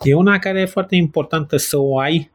e 0.02 0.14
una 0.14 0.40
care 0.40 0.60
e 0.60 0.66
foarte 0.66 0.96
importantă 0.96 1.58
să 1.58 1.78
o 1.78 2.00
ai 2.00 2.32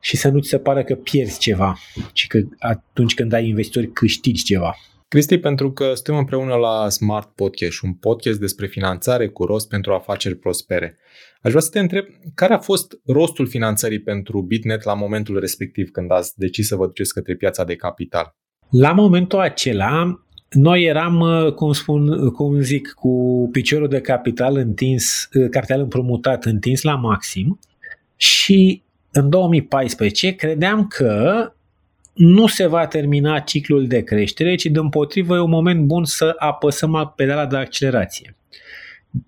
și 0.00 0.16
să 0.16 0.28
nu 0.28 0.40
ți 0.40 0.48
se 0.48 0.58
pară 0.58 0.82
că 0.82 0.94
pierzi 0.94 1.38
ceva, 1.38 1.78
ci 2.12 2.26
că 2.26 2.38
atunci 2.58 3.14
când 3.14 3.32
ai 3.32 3.46
investitori 3.46 3.92
câștigi 3.92 4.44
ceva. 4.44 4.76
Cristi, 5.10 5.38
pentru 5.38 5.72
că 5.72 5.94
suntem 5.94 6.16
împreună 6.16 6.54
la 6.54 6.88
Smart 6.88 7.28
Podcast, 7.34 7.82
un 7.82 7.92
podcast 7.92 8.40
despre 8.40 8.66
finanțare 8.66 9.28
cu 9.28 9.44
rost 9.44 9.68
pentru 9.68 9.92
afaceri 9.92 10.34
prospere. 10.34 10.98
Aș 11.42 11.50
vrea 11.50 11.62
să 11.62 11.70
te 11.70 11.78
întreb, 11.78 12.04
care 12.34 12.52
a 12.52 12.58
fost 12.58 13.00
rostul 13.06 13.46
finanțării 13.46 14.00
pentru 14.00 14.42
Bitnet 14.42 14.82
la 14.82 14.94
momentul 14.94 15.40
respectiv 15.40 15.90
când 15.90 16.12
ați 16.12 16.38
decis 16.38 16.66
să 16.66 16.76
vă 16.76 16.86
duceți 16.86 17.12
către 17.12 17.34
piața 17.34 17.64
de 17.64 17.76
capital? 17.76 18.36
La 18.70 18.92
momentul 18.92 19.38
acela, 19.38 20.22
noi 20.50 20.84
eram, 20.84 21.20
uh, 21.20 21.52
cum 21.52 21.72
spun, 21.72 22.30
cum 22.30 22.60
zic, 22.60 22.92
cu 22.94 23.48
piciorul 23.52 23.88
de 23.88 24.00
capital 24.00 24.56
întins, 24.56 25.28
uh, 25.32 25.48
capital 25.50 25.80
împrumutat 25.80 26.44
întins 26.44 26.82
la 26.82 26.94
maxim 26.94 27.58
și 28.16 28.82
în 29.12 29.30
2014 29.30 30.34
credeam 30.34 30.86
că 30.86 31.52
nu 32.18 32.46
se 32.46 32.66
va 32.66 32.86
termina 32.86 33.38
ciclul 33.38 33.86
de 33.86 34.02
creștere, 34.02 34.54
ci 34.54 34.64
din 34.64 34.88
potrivă 34.88 35.34
e 35.34 35.40
un 35.40 35.50
moment 35.50 35.84
bun 35.84 36.04
să 36.04 36.34
apăsăm 36.38 37.12
pedala 37.16 37.46
de 37.46 37.56
accelerație. 37.56 38.36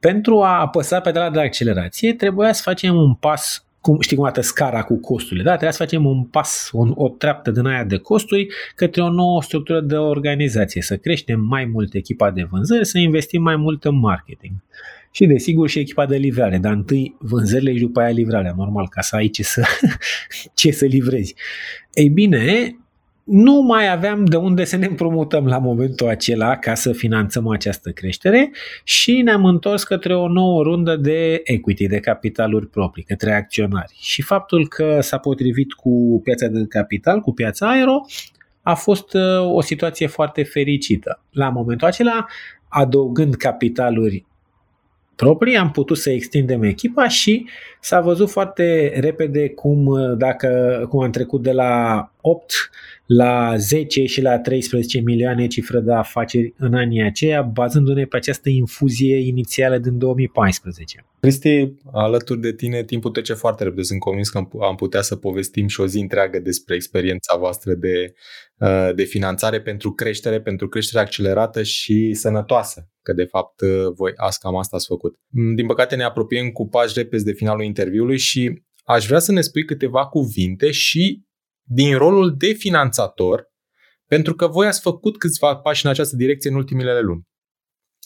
Pentru 0.00 0.42
a 0.42 0.61
apăsa 0.61 1.00
pedala 1.00 1.31
de 1.31 1.40
accelerație, 1.40 2.14
trebuia 2.14 2.53
să 2.53 2.62
facem 2.64 2.96
un 2.96 3.14
pas 3.14 3.64
cum, 3.81 4.00
știi 4.00 4.16
cum 4.16 4.24
arată 4.24 4.40
scara 4.40 4.83
cu 4.83 5.00
costurile, 5.00 5.42
da? 5.42 5.50
Trebuia 5.50 5.70
să 5.70 5.83
facem 5.83 6.07
un 6.07 6.24
pas, 6.24 6.70
un, 6.72 6.92
o 6.94 7.09
treaptă 7.09 7.50
din 7.50 7.66
aia 7.66 7.85
de 7.85 7.96
costuri 7.96 8.46
către 8.74 9.03
o 9.03 9.11
nouă 9.11 9.42
structură 9.42 9.81
de 9.81 9.96
organizație, 9.96 10.83
să 10.83 10.96
creștem 10.96 11.40
mai 11.40 11.64
mult 11.64 11.94
echipa 11.94 12.31
de 12.31 12.42
vânzări, 12.42 12.87
să 12.87 12.98
investim 12.98 13.42
mai 13.42 13.57
mult 13.57 13.85
în 13.85 13.98
marketing. 13.98 14.53
Și 15.11 15.26
desigur 15.26 15.68
și 15.68 15.79
echipa 15.79 16.07
de 16.07 16.16
livrare, 16.16 16.59
dar 16.59 16.72
întâi 16.72 17.16
vânzările 17.18 17.72
și 17.72 17.81
după 17.81 18.00
aia 18.00 18.11
livrarea, 18.11 18.55
normal, 18.57 18.88
ca 18.88 19.00
să 19.00 19.16
ai 19.16 19.29
ce 19.29 19.42
să, 19.42 19.62
ce 20.55 20.70
să 20.70 20.85
livrezi. 20.85 21.35
Ei 21.94 22.09
bine, 22.09 22.76
nu 23.31 23.61
mai 23.61 23.90
aveam 23.90 24.25
de 24.25 24.37
unde 24.37 24.64
să 24.64 24.77
ne 24.77 24.87
împrumutăm 24.87 25.47
la 25.47 25.59
momentul 25.59 26.09
acela 26.09 26.57
ca 26.57 26.75
să 26.75 26.93
finanțăm 26.93 27.49
această 27.49 27.90
creștere 27.90 28.51
și 28.85 29.23
ne-am 29.23 29.45
întors 29.45 29.85
către 29.85 30.16
o 30.16 30.29
nouă 30.29 30.62
rundă 30.62 30.97
de 30.97 31.40
equity, 31.45 31.87
de 31.87 32.01
capitaluri 32.01 32.66
proprii, 32.66 33.05
către 33.05 33.35
acționari. 33.35 33.97
Și 34.01 34.23
faptul 34.23 34.69
că 34.69 34.99
s-a 35.01 35.19
potrivit 35.19 35.73
cu 35.73 36.21
piața 36.25 36.47
de 36.47 36.64
capital, 36.69 37.21
cu 37.21 37.33
piața 37.33 37.71
aero, 37.71 38.01
a 38.62 38.75
fost 38.75 39.14
uh, 39.14 39.53
o 39.53 39.61
situație 39.61 40.07
foarte 40.07 40.43
fericită. 40.43 41.23
La 41.31 41.49
momentul 41.49 41.87
acela, 41.87 42.27
adăugând 42.69 43.35
capitaluri 43.35 44.25
proprii, 45.16 45.57
am 45.57 45.71
putut 45.71 45.97
să 45.97 46.11
extindem 46.11 46.62
echipa 46.62 47.09
și 47.09 47.47
s-a 47.81 48.01
văzut 48.01 48.31
foarte 48.31 48.93
repede 49.01 49.49
cum, 49.49 49.87
uh, 49.87 50.16
dacă, 50.16 50.81
cum 50.88 51.03
am 51.03 51.11
trecut 51.11 51.43
de 51.43 51.53
la 51.53 52.05
8 52.21 52.71
la 53.07 53.57
10 53.57 54.05
și 54.05 54.21
la 54.21 54.39
13 54.39 55.01
milioane 55.01 55.47
cifră 55.47 55.81
de 55.81 55.93
afaceri 55.93 56.55
în 56.59 56.75
anii 56.75 57.03
aceia, 57.03 57.43
bazându-ne 57.43 58.05
pe 58.05 58.17
această 58.17 58.49
infuzie 58.49 59.17
inițială 59.17 59.79
din 59.79 59.99
2014. 59.99 61.05
Cristi, 61.21 61.73
alături 61.93 62.41
de 62.41 62.53
tine 62.53 62.85
timpul 62.85 63.11
trece 63.11 63.33
foarte 63.33 63.65
repede. 63.65 63.83
Sunt 63.83 64.01
convins 64.01 64.29
că 64.29 64.49
am 64.61 64.75
putea 64.75 65.01
să 65.01 65.17
povestim 65.17 65.67
și 65.67 65.81
o 65.81 65.87
zi 65.87 65.99
întreagă 65.99 66.39
despre 66.39 66.75
experiența 66.75 67.37
voastră 67.37 67.75
de, 67.75 68.13
uh, 68.59 68.91
de 68.95 69.03
finanțare 69.03 69.61
pentru 69.61 69.93
creștere, 69.93 70.41
pentru 70.41 70.69
creștere 70.69 71.03
accelerată 71.03 71.63
și 71.63 72.15
sănătoasă, 72.15 72.89
că 73.03 73.13
de 73.13 73.25
fapt 73.25 73.61
uh, 73.61 73.93
voi 73.95 74.13
azi 74.17 74.39
cam 74.39 74.57
asta 74.57 74.77
ați 74.77 74.87
făcut. 74.87 75.19
Mm, 75.29 75.55
din 75.55 75.67
păcate 75.67 75.97
ne 75.97 76.03
apropiem 76.03 76.51
cu 76.51 76.69
pași 76.69 76.93
repezi 76.97 77.25
de 77.25 77.33
finalul 77.33 77.65
interviului 77.65 78.19
și 78.19 78.63
aș 78.85 79.07
vrea 79.07 79.19
să 79.19 79.33
ne 79.33 79.41
spui 79.41 79.65
câteva 79.65 80.07
cuvinte 80.07 80.71
și 80.71 81.29
din 81.73 81.97
rolul 81.97 82.37
de 82.37 82.53
finanțator, 82.53 83.49
pentru 84.07 84.35
că 84.35 84.47
voi 84.47 84.67
ați 84.67 84.81
făcut 84.81 85.19
câțiva 85.19 85.57
pași 85.57 85.85
în 85.85 85.91
această 85.91 86.17
direcție 86.17 86.51
în 86.51 86.57
ultimele 86.57 87.01
luni. 87.01 87.29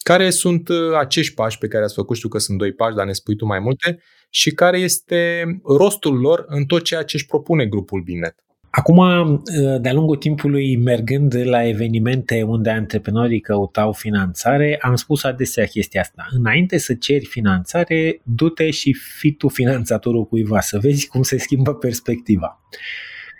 Care 0.03 0.31
sunt 0.31 0.69
uh, 0.69 0.77
acești 0.99 1.35
pași 1.35 1.59
pe 1.59 1.69
care 1.69 1.85
ați 1.85 1.95
făcut? 1.95 2.17
Știu 2.17 2.29
că 2.29 2.39
sunt 2.39 2.59
doi 2.59 2.73
pași, 2.73 2.97
dar 2.97 3.07
ne 3.07 3.13
spui 3.13 3.37
tu 3.37 3.47
mai 3.47 3.59
multe. 3.59 4.03
Și 4.31 4.51
care 4.51 4.79
este 4.79 5.45
rostul 5.65 6.19
lor 6.19 6.45
în 6.47 6.65
tot 6.65 6.83
ceea 6.83 7.03
ce 7.03 7.17
își 7.17 7.27
propune 7.27 7.67
grupul 7.67 8.03
Binet? 8.03 8.35
Acum, 8.71 8.99
uh, 8.99 9.81
de-a 9.81 9.93
lungul 9.93 10.17
timpului, 10.17 10.77
mergând 10.77 11.35
la 11.45 11.67
evenimente 11.67 12.43
unde 12.43 12.71
antreprenorii 12.71 13.41
căutau 13.41 13.93
finanțare, 13.93 14.79
am 14.81 14.95
spus 14.95 15.25
adesea 15.25 15.65
chestia 15.65 16.01
asta. 16.01 16.27
Înainte 16.31 16.79
să 16.79 16.95
ceri 16.95 17.25
finanțare, 17.25 18.21
du-te 18.23 18.71
și 18.71 18.93
fi 18.93 19.33
tu 19.33 19.49
finanțatorul 19.49 20.25
cuiva, 20.25 20.61
să 20.61 20.79
vezi 20.79 21.07
cum 21.07 21.23
se 21.23 21.39
schimbă 21.39 21.75
perspectiva. 21.75 22.61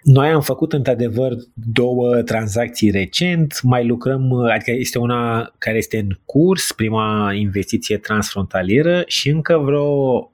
Noi 0.05 0.29
am 0.29 0.41
făcut 0.41 0.73
într-adevăr 0.73 1.33
două 1.55 2.23
tranzacții 2.23 2.91
recent, 2.91 3.63
mai 3.63 3.87
lucrăm, 3.87 4.33
adică 4.33 4.71
este 4.71 4.99
una 4.99 5.53
care 5.59 5.77
este 5.77 5.99
în 5.99 6.09
curs, 6.25 6.73
prima 6.73 7.33
investiție 7.33 7.99
transfrontalieră 7.99 9.03
și 9.07 9.29
încă 9.29 9.59
vreo 9.59 10.21
3-4 10.25 10.31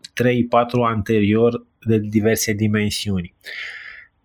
anterior 0.86 1.66
de 1.86 1.98
diverse 1.98 2.52
dimensiuni. 2.52 3.34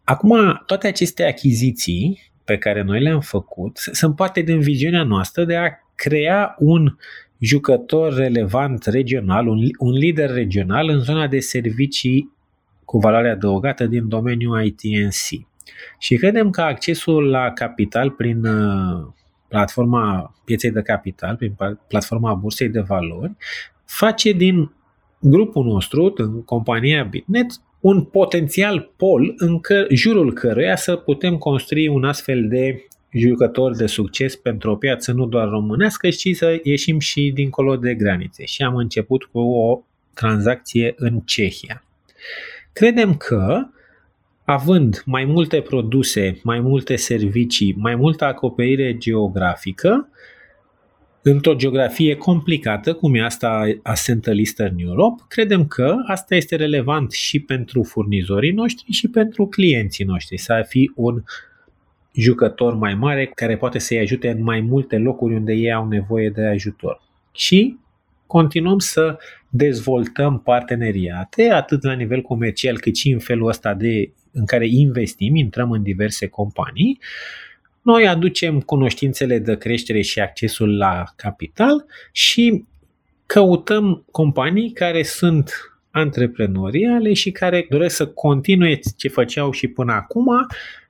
Acum, 0.03 0.61
toate 0.65 0.87
aceste 0.87 1.23
achiziții 1.23 2.31
pe 2.43 2.57
care 2.57 2.81
noi 2.81 3.01
le-am 3.01 3.21
făcut 3.21 3.77
sunt 3.91 4.15
parte 4.15 4.41
din 4.41 4.59
viziunea 4.59 5.03
noastră 5.03 5.45
de 5.45 5.55
a 5.55 5.69
crea 5.95 6.55
un 6.59 6.95
jucător 7.39 8.13
relevant 8.13 8.85
regional, 8.85 9.47
un, 9.47 9.59
un 9.77 9.91
lider 9.91 10.33
regional 10.33 10.89
în 10.89 10.99
zona 10.99 11.27
de 11.27 11.39
servicii 11.39 12.34
cu 12.85 12.97
valoare 12.97 13.29
adăugată 13.29 13.85
din 13.85 14.07
domeniul 14.07 14.63
ITNC. 14.65 15.47
Și 15.99 16.15
credem 16.15 16.49
că 16.49 16.61
accesul 16.61 17.29
la 17.29 17.51
capital 17.51 18.11
prin 18.11 18.45
uh, 18.45 19.07
platforma 19.47 20.33
pieței 20.45 20.71
de 20.71 20.81
capital, 20.81 21.35
prin 21.35 21.55
platforma 21.87 22.33
bursei 22.33 22.69
de 22.69 22.79
valori, 22.79 23.31
face 23.85 24.31
din 24.31 24.71
grupul 25.19 25.65
nostru, 25.65 26.13
în 26.15 26.43
compania 26.43 27.03
Bitnet, 27.03 27.47
un 27.79 28.03
potențial 28.03 28.91
pol 28.97 29.33
în 29.37 29.59
că, 29.59 29.85
jurul 29.89 30.33
căruia 30.33 30.75
să 30.75 30.95
putem 30.95 31.37
construi 31.37 31.87
un 31.87 32.03
astfel 32.03 32.47
de 32.47 32.87
jucător 33.09 33.75
de 33.75 33.85
succes 33.85 34.35
pentru 34.35 34.71
o 34.71 34.75
piață 34.75 35.11
nu 35.11 35.25
doar 35.25 35.47
românească, 35.47 36.09
ci 36.09 36.35
să 36.35 36.59
ieșim 36.63 36.99
și 36.99 37.31
dincolo 37.33 37.75
de 37.75 37.93
granițe. 37.93 38.45
Și 38.45 38.61
am 38.61 38.75
început 38.75 39.23
cu 39.23 39.39
o 39.39 39.81
tranzacție 40.13 40.93
în 40.97 41.19
Cehia. 41.19 41.84
Credem 42.75 43.15
că, 43.15 43.67
având 44.45 45.03
mai 45.05 45.25
multe 45.25 45.61
produse, 45.61 46.39
mai 46.43 46.59
multe 46.59 46.95
servicii, 46.95 47.75
mai 47.77 47.95
multă 47.95 48.25
acoperire 48.25 48.97
geografică, 48.97 50.09
într-o 51.21 51.55
geografie 51.55 52.15
complicată, 52.15 52.93
cum 52.93 53.15
e 53.15 53.21
asta 53.21 53.63
a 53.83 53.93
Central 54.05 54.37
Eastern 54.37 54.79
Europe, 54.79 55.23
credem 55.27 55.65
că 55.67 55.95
asta 56.07 56.35
este 56.35 56.55
relevant 56.55 57.11
și 57.11 57.39
pentru 57.39 57.83
furnizorii 57.83 58.51
noștri 58.51 58.91
și 58.91 59.09
pentru 59.09 59.47
clienții 59.47 60.05
noștri, 60.05 60.37
să 60.37 60.65
fi 60.67 60.91
un 60.95 61.23
jucător 62.13 62.73
mai 62.73 62.93
mare 62.93 63.25
care 63.25 63.57
poate 63.57 63.79
să-i 63.79 63.99
ajute 63.99 64.29
în 64.29 64.43
mai 64.43 64.59
multe 64.59 64.97
locuri 64.97 65.35
unde 65.35 65.53
ei 65.53 65.73
au 65.73 65.87
nevoie 65.87 66.29
de 66.29 66.45
ajutor. 66.45 67.01
Și 67.31 67.77
continuăm 68.27 68.79
să 68.79 69.17
dezvoltăm 69.49 70.39
parteneriate, 70.39 71.49
atât 71.49 71.83
la 71.83 71.93
nivel 71.93 72.21
comercial, 72.21 72.79
cât 72.79 72.95
și 72.95 73.09
în 73.09 73.19
felul 73.19 73.47
ăsta 73.47 73.73
de, 73.73 74.11
în 74.31 74.45
care 74.45 74.67
investim, 74.67 75.35
intrăm 75.35 75.71
în 75.71 75.83
diverse 75.83 76.27
companii. 76.27 76.99
Noi 77.81 78.07
aducem 78.07 78.59
cunoștințele 78.59 79.39
de 79.39 79.57
creștere 79.57 80.01
și 80.01 80.19
accesul 80.19 80.77
la 80.77 81.03
capital 81.15 81.85
și 82.11 82.65
căutăm 83.25 84.05
companii 84.11 84.71
care 84.71 85.03
sunt 85.03 85.51
antreprenoriale 85.91 87.13
și 87.13 87.31
care 87.31 87.65
doresc 87.69 87.95
să 87.95 88.07
continue 88.07 88.79
ce 88.97 89.07
făceau 89.07 89.51
și 89.51 89.67
până 89.67 89.93
acum 89.93 90.27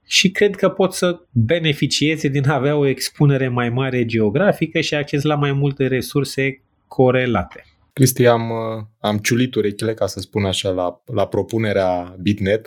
și 0.08 0.32
cred 0.32 0.56
că 0.56 0.70
pot 0.70 0.94
să 0.94 1.20
beneficieze 1.32 2.28
din 2.28 2.50
a 2.50 2.54
avea 2.54 2.76
o 2.76 2.88
expunere 2.88 3.48
mai 3.48 3.70
mare 3.70 4.06
geografică 4.06 4.80
și 4.80 4.96
acces 4.96 5.24
la 5.24 5.36
mai 5.36 5.52
multe 5.52 5.88
resurse 5.88 6.62
corelate. 6.88 7.64
Cristi, 7.94 8.26
am, 8.26 8.52
am 9.00 9.18
ciulit 9.18 9.56
urechile, 9.56 9.94
ca 9.94 10.08
să 10.08 10.20
spun 10.20 10.46
așa, 10.46 10.70
la, 10.70 11.04
la 11.06 11.28
propunerea 11.28 12.16
BitNet. 12.20 12.66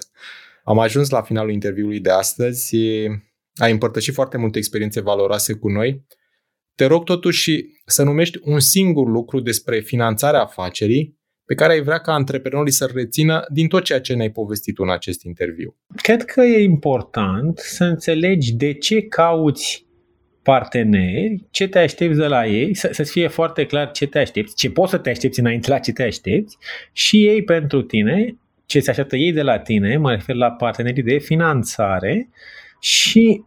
Am 0.65 0.79
ajuns 0.79 1.11
la 1.11 1.23
finalul 1.23 1.53
interviului 1.53 2.01
de 2.01 2.11
astăzi. 2.11 2.77
Ai 3.55 3.71
împărtășit 3.71 4.15
foarte 4.15 4.37
multe 4.37 4.59
experiențe 4.59 5.01
valoroase 5.01 5.53
cu 5.53 5.69
noi. 5.69 6.07
Te 6.75 6.85
rog 6.85 7.05
totuși 7.05 7.65
să 7.87 8.03
numești 8.03 8.39
un 8.43 8.61
singur 8.61 9.09
lucru 9.09 9.41
despre 9.41 9.81
finanțarea 9.81 10.43
afacerii 10.43 11.19
pe 11.45 11.55
care 11.55 11.73
ai 11.73 11.83
vrea 11.83 11.99
ca 11.99 12.13
antreprenorii 12.13 12.73
să-l 12.73 12.91
rețină 12.95 13.45
din 13.53 13.69
tot 13.69 13.85
ceea 13.85 14.01
ce 14.01 14.15
ne-ai 14.15 14.31
povestit 14.31 14.79
în 14.79 14.91
acest 14.91 15.23
interviu? 15.23 15.77
Cred 15.97 16.25
că 16.25 16.41
e 16.41 16.63
important 16.63 17.59
să 17.59 17.85
înțelegi 17.85 18.55
de 18.55 18.73
ce 18.73 19.03
cauți 19.03 19.87
parteneri, 20.43 21.45
ce 21.51 21.69
te 21.69 21.79
aștepți 21.79 22.19
de 22.19 22.27
la 22.27 22.47
ei, 22.47 22.75
să, 22.75 22.89
să 22.93 23.03
fie 23.03 23.29
foarte 23.29 23.65
clar 23.67 23.91
ce 23.91 24.07
te 24.07 24.19
aștepți, 24.19 24.55
ce 24.55 24.71
poți 24.71 24.91
să 24.91 24.99
te 24.99 25.11
aștepți 25.11 25.41
înainte 25.41 25.71
la 25.71 25.79
ce 25.79 25.93
te 25.93 26.03
aștepți 26.03 26.57
și 26.93 27.27
ei 27.27 27.43
pentru 27.43 27.83
tine, 27.83 28.37
ce 28.67 28.81
se 28.81 28.91
așteaptă 28.91 29.17
ei 29.17 29.33
de 29.33 29.43
la 29.43 29.59
tine, 29.59 29.97
mă 29.97 30.11
refer 30.11 30.35
la 30.35 30.51
partenerii 30.51 31.03
de 31.03 31.19
finanțare 31.19 32.29
și 32.81 33.43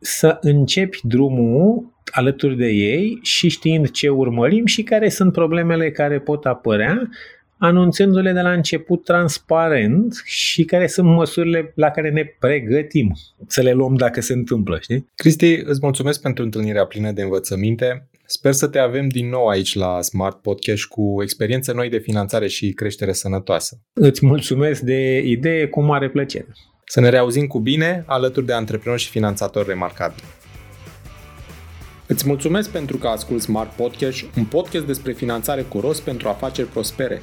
să 0.00 0.38
începi 0.40 0.98
drumul 1.02 1.92
alături 2.04 2.56
de 2.56 2.68
ei 2.68 3.18
și 3.22 3.48
știind 3.48 3.90
ce 3.90 4.08
urmărim 4.08 4.66
și 4.66 4.82
care 4.82 5.08
sunt 5.08 5.32
problemele 5.32 5.90
care 5.90 6.20
pot 6.20 6.46
apărea, 6.46 7.08
anunțându-le 7.62 8.32
de 8.32 8.40
la 8.40 8.52
început 8.52 9.04
transparent 9.04 10.22
și 10.24 10.64
care 10.64 10.86
sunt 10.86 11.06
măsurile 11.06 11.72
la 11.74 11.90
care 11.90 12.10
ne 12.10 12.24
pregătim 12.38 13.12
să 13.46 13.62
le 13.62 13.72
luăm 13.72 13.94
dacă 13.94 14.20
se 14.20 14.32
întâmplă, 14.32 14.78
știi? 14.80 15.06
Cristi, 15.14 15.54
îți 15.64 15.80
mulțumesc 15.82 16.20
pentru 16.20 16.44
întâlnirea 16.44 16.84
plină 16.84 17.12
de 17.12 17.22
învățăminte. 17.22 18.08
Sper 18.24 18.52
să 18.52 18.66
te 18.66 18.78
avem 18.78 19.08
din 19.08 19.28
nou 19.28 19.46
aici 19.46 19.74
la 19.74 20.00
Smart 20.00 20.40
Podcast 20.40 20.84
cu 20.84 21.22
experiențe 21.22 21.72
noi 21.72 21.88
de 21.88 21.98
finanțare 21.98 22.46
și 22.48 22.72
creștere 22.72 23.12
sănătoasă. 23.12 23.80
Îți 23.92 24.26
mulțumesc 24.26 24.80
de 24.80 25.18
idee 25.18 25.66
cu 25.66 25.82
mare 25.82 26.10
plăcere. 26.10 26.46
Să 26.84 27.00
ne 27.00 27.08
reauzim 27.08 27.46
cu 27.46 27.58
bine 27.58 28.04
alături 28.06 28.46
de 28.46 28.52
antreprenori 28.52 29.02
și 29.02 29.10
finanțatori 29.10 29.68
remarcabili. 29.68 30.26
Îți 32.06 32.26
mulțumesc 32.26 32.70
pentru 32.70 32.96
că 32.96 33.08
asculti 33.08 33.42
Smart 33.42 33.70
Podcast, 33.70 34.24
un 34.36 34.44
podcast 34.44 34.86
despre 34.86 35.12
finanțare 35.12 35.62
cu 35.62 35.80
rost 35.80 36.02
pentru 36.02 36.28
afaceri 36.28 36.68
prospere. 36.68 37.22